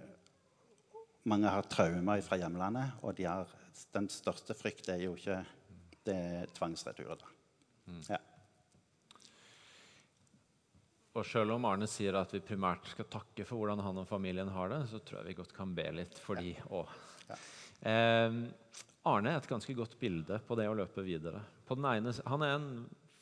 [1.30, 3.50] mange har traumer fra hjemlandet, og de har,
[3.93, 5.41] den største frykt er jo ikke
[6.06, 6.22] det
[6.58, 7.26] tvangsreturer.
[7.89, 8.02] Mm.
[8.10, 8.22] Ja.
[11.16, 14.50] Og selv om Arne sier at vi primært skal takke for hvordan han og familien
[14.52, 16.91] har det, så tror jeg vi godt kan be litt for de òg.
[17.86, 18.38] Eh,
[19.06, 21.43] Arne er et ganske godt bilde på det å løpe videre.
[21.70, 22.70] Ene, han er en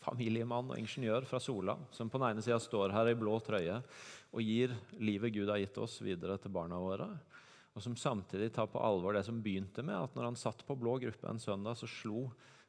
[0.03, 3.81] familiemann og ingeniør fra Sola som på den ene sida står her i blå trøye
[4.33, 4.71] og gir
[5.03, 7.09] livet Gud har gitt oss, videre til barna våre.
[7.73, 10.77] Og som samtidig tar på alvor det som begynte med at når han satt på
[10.79, 12.27] blå gruppe en søndag, så slo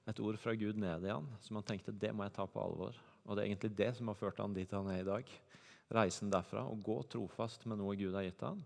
[0.09, 2.61] et ord fra Gud ned i han, som han tenkte det må jeg ta på
[2.61, 2.97] alvor.
[3.25, 5.31] Og det er egentlig det som har ført han dit han er i dag.
[5.95, 8.61] Reisen derfra, å gå trofast med noe Gud har gitt han.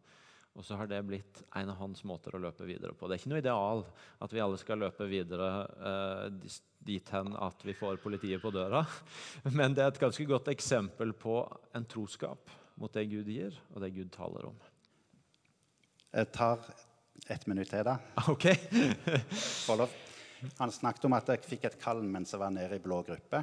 [0.59, 3.07] Og så har det blitt en av hans måter å løpe videre på.
[3.07, 3.85] Det er ikke noe ideal
[4.25, 5.51] at vi alle skal løpe videre
[5.91, 6.57] eh,
[6.89, 8.83] dit hen at vi får politiet på døra,
[9.59, 11.41] men det er et ganske godt eksempel på
[11.79, 14.59] en troskap mot det Gud gir, og det Gud taler om.
[16.15, 16.63] Jeg tar
[17.29, 17.99] ett minutt til, da.
[18.33, 18.47] Ok.
[20.59, 23.43] Han snakket om at jeg fikk et kall mens jeg var nede i blå gruppe.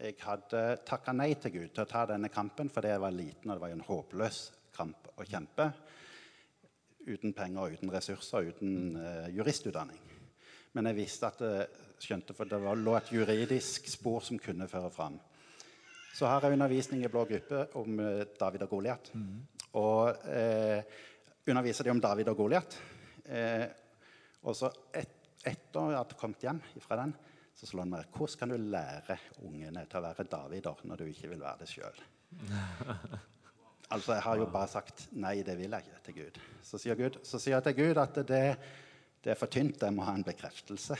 [0.00, 3.52] Jeg hadde takka nei til Gud til å ta denne kampen fordi jeg var liten
[3.52, 4.38] og det var en håpløs
[4.72, 5.68] kamp å kjempe.
[7.02, 9.98] Uten penger, uten ressurser, uten uh, juristutdanning.
[10.72, 11.54] Men jeg visste at det
[12.02, 15.18] skjønte, for det var, lå et juridisk spor som kunne føre fram.
[16.12, 19.10] Så har jeg undervisning i blå gruppe om uh, David og Goliat.
[19.14, 19.42] Mm.
[19.80, 21.02] Og uh,
[21.48, 22.78] underviser de om David og Goliat.
[24.42, 25.12] og så et,
[25.46, 27.14] etter at jeg hadde kommet hjem fra den,
[27.54, 31.04] så slår han meg hvordan kan du lære ungene til å være Davider når du
[31.10, 32.02] ikke vil være det sjøl?
[33.92, 36.40] altså, jeg har jo bare sagt nei, det vil jeg ikke til Gud.
[36.64, 38.44] Så sier, Gud, så sier jeg til Gud at det,
[39.22, 40.96] det, er for tynt, jeg må ha en bekreftelse.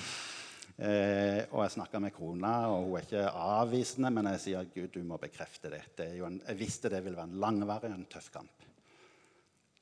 [0.86, 4.92] eh, og jeg snakker med kona, og hun er ikke avvisende, men jeg sier Gud,
[4.94, 5.82] du må bekrefte det.
[5.98, 8.68] det en, jeg visste det ville være en langvarig og en tøff kamp.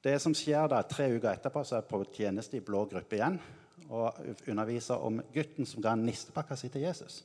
[0.04, 3.16] Det som skjer da, Tre uker etterpå så er jeg på tjeneste i blå gruppe
[3.16, 3.38] igjen
[3.92, 4.16] og
[4.48, 7.22] underviser om gutten som ga nistepakka si til Jesus.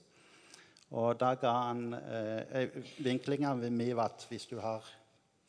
[0.98, 4.86] Og da ga han eh, Vinklinga mi var at hvis du har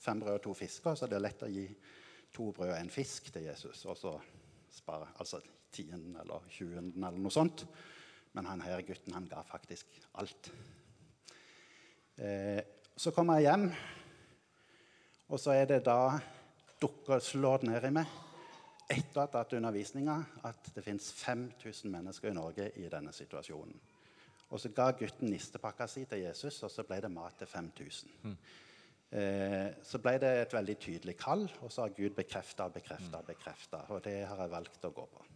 [0.01, 1.65] fem brød og to fisker, så er det lett å gi
[2.35, 3.85] to brød og en fisk til Jesus.
[3.89, 4.13] Og så
[4.73, 5.41] spare altså
[5.73, 7.65] tienden eller tjuenden eller noe sånt.
[8.37, 10.51] Men han her gutten han ga faktisk alt.
[12.21, 12.61] Eh,
[12.97, 13.71] så kommer jeg hjem,
[15.33, 16.19] og så er det da
[16.81, 18.19] dukker slår ned i meg
[18.91, 20.17] etter at hatt undervisninga
[20.49, 23.77] at det fins 5000 mennesker i Norge i denne situasjonen.
[24.51, 28.11] Og Så ga gutten nistepakka si til Jesus, og så ble det mat til 5000.
[28.23, 28.37] Mm.
[29.11, 33.23] Eh, så ble det et veldig tydelig kall, og så har Gud bekrefta og bekrefta.
[33.27, 35.27] Bekrefta, og det har jeg valgt å gå på.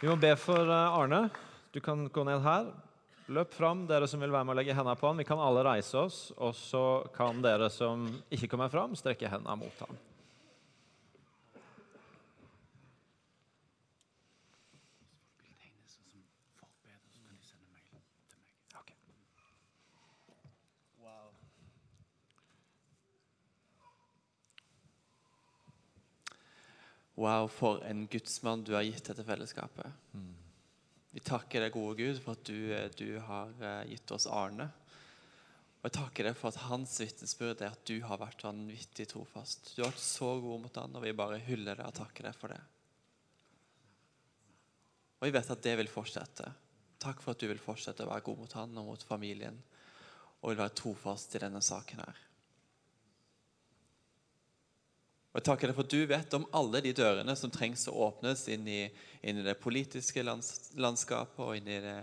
[0.00, 1.26] Vi må be for eh, Arne.
[1.72, 2.72] Du kan gå ned her.
[3.32, 5.20] Løp fram, dere som vil være med å legge hendene på han.
[5.20, 6.84] Vi kan alle reise oss, og så
[7.16, 9.96] kan dere som ikke kommer fram, strekke hendene mot ham.
[27.24, 30.00] Wow, for en gudsmann du har gitt dette fellesskapet.
[30.12, 30.32] Mm.
[31.14, 34.66] Vi takker deg, gode Gud, for at du, eh, du har eh, gitt oss Arne.
[35.78, 39.72] Og jeg takker deg for at hans vitnesbyrd er at du har vært vanvittig trofast.
[39.72, 42.36] Du har vært så god mot han, og vi bare hyller deg og takker deg
[42.40, 42.60] for det.
[45.20, 46.50] Og vi vet at det vil fortsette.
[47.04, 49.56] Takk for at du vil fortsette å være god mot han og mot familien,
[50.42, 52.24] og vil være trofast i denne saken her.
[55.34, 57.94] Og jeg takker deg for at du vet om alle de dørene som trengs å
[58.06, 58.84] åpnes inn i,
[59.18, 61.96] inn i det politiske lands, landskapet og inn i det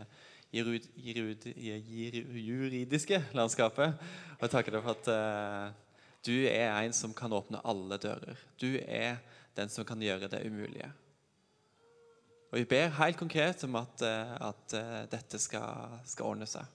[0.51, 1.47] jirud, jirud,
[2.35, 3.95] juridiske landskapet.
[4.35, 5.95] Og jeg takker deg for at uh,
[6.27, 8.43] du er en som kan åpne alle dører.
[8.59, 9.21] Du er
[9.55, 10.91] den som kan gjøre det umulige.
[12.51, 16.67] Og vi ber helt konkret om at, uh, at uh, dette skal, skal, ordne seg.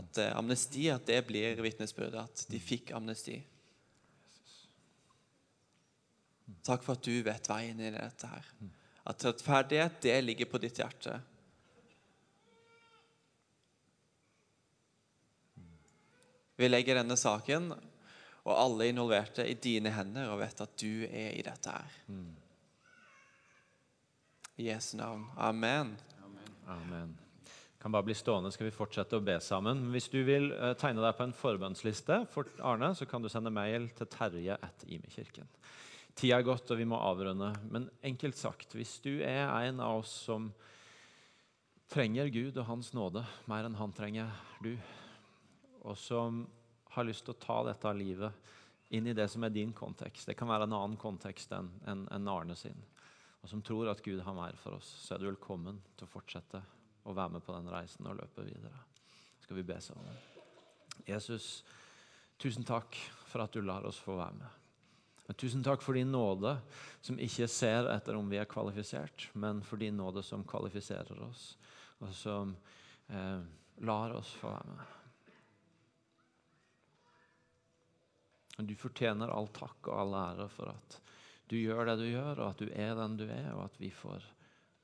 [0.00, 2.24] At amnesti at det blir vitnesbyrdet.
[2.24, 3.36] At de fikk amnesti.
[6.62, 8.50] Takk for at du vet veien inn i dette her.
[9.04, 11.18] At rettferdighet, det ligger på ditt hjerte.
[16.56, 17.72] Vi legger denne saken
[18.44, 22.00] og alle involverte i dine hender og vet at du er i dette her.
[24.54, 25.26] I Jesu navn.
[25.36, 25.96] Amen.
[26.70, 27.16] Amen.
[27.82, 29.90] Kan bare bli stående, skal vi fortsette å be sammen.
[29.92, 33.52] Hvis du vil uh, tegne deg på en forbønnsliste for Arne, så kan du sende
[33.52, 35.50] mail til terje terje.imekirken.
[36.14, 37.50] Tida er gått, og vi må avrunde.
[37.74, 40.52] Men enkelt sagt, hvis du er en av oss som
[41.90, 44.30] trenger Gud og Hans nåde mer enn han trenger
[44.62, 44.72] du,
[45.84, 46.44] og som
[46.94, 48.50] har lyst til å ta dette livet
[48.94, 52.06] inn i det som er din kontekst Det kan være en annen kontekst enn en,
[52.14, 52.78] en Arne sin.
[53.42, 56.12] og som tror at Gud har mer for oss, så er du velkommen til å
[56.14, 56.62] fortsette
[57.04, 58.78] å være med på den reisen og løpe videre.
[59.42, 60.16] Skal vi be sammen?
[61.04, 61.64] Jesus,
[62.40, 62.96] tusen takk
[63.28, 64.63] for at du lar oss få være med.
[65.26, 66.56] Men tusen takk for din nåde,
[67.00, 71.54] som ikke ser etter om vi er kvalifisert, men for din nåde som kvalifiserer oss,
[72.04, 72.52] og som
[73.08, 73.40] eh,
[73.88, 74.92] lar oss få være med.
[78.68, 81.00] Du fortjener all takk og all ære for at
[81.50, 83.90] du gjør det du gjør, og at du er den du er, og at vi
[83.92, 84.22] får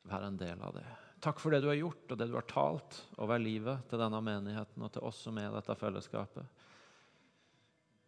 [0.09, 0.89] være en del av det.
[1.21, 4.21] Takk for det du har gjort, og det du har talt over livet til denne
[4.25, 6.60] menigheten og til oss som er dette fellesskapet.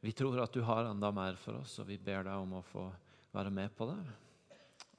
[0.03, 2.65] Vi tror at du har enda mer for oss, og vi ber deg om å
[2.67, 2.89] få
[3.31, 4.01] være med på det.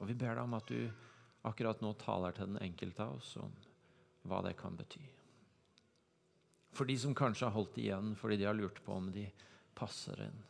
[0.00, 0.78] Og vi ber deg om at du
[1.44, 3.52] akkurat nå taler til den enkelte av oss om
[4.24, 5.02] hva det kan bety.
[6.74, 9.26] For de som kanskje har holdt igjen fordi de har lurt på om de
[9.76, 10.40] passer inn.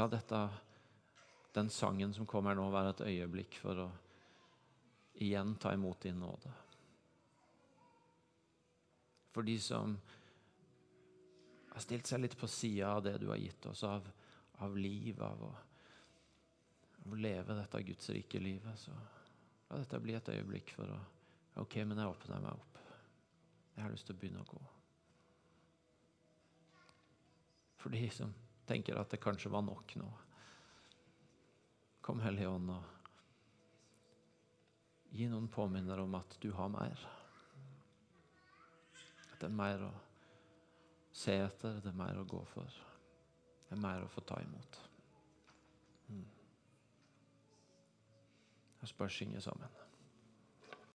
[0.00, 0.40] La dette,
[1.52, 3.90] den sangen som kommer nå, være et øyeblikk for å
[5.20, 6.56] igjen ta imot din nåde.
[9.36, 9.98] For de som
[11.68, 14.08] har stilt seg litt på sida av det du har gitt oss av,
[14.64, 15.52] av liv, av å,
[17.04, 18.96] av å leve dette Guds rike livet, så
[19.68, 20.98] la dette bli et øyeblikk for å
[21.58, 22.76] Ok, men jeg åpner meg opp.
[23.74, 24.60] Jeg har lyst til å begynne å gå.
[27.82, 28.30] For de som
[28.68, 30.06] tenker at det kanskje var nok nå.
[32.04, 32.82] Kom, Hellige Ånd, og
[35.18, 36.98] gi noen påminner om at du har mer.
[39.32, 39.92] At det er mer å
[41.18, 42.78] se etter, det er mer å gå for.
[43.64, 44.78] Det er mer å få ta imot.
[46.08, 46.24] Mm.
[48.80, 49.87] Jeg bare synge sammen.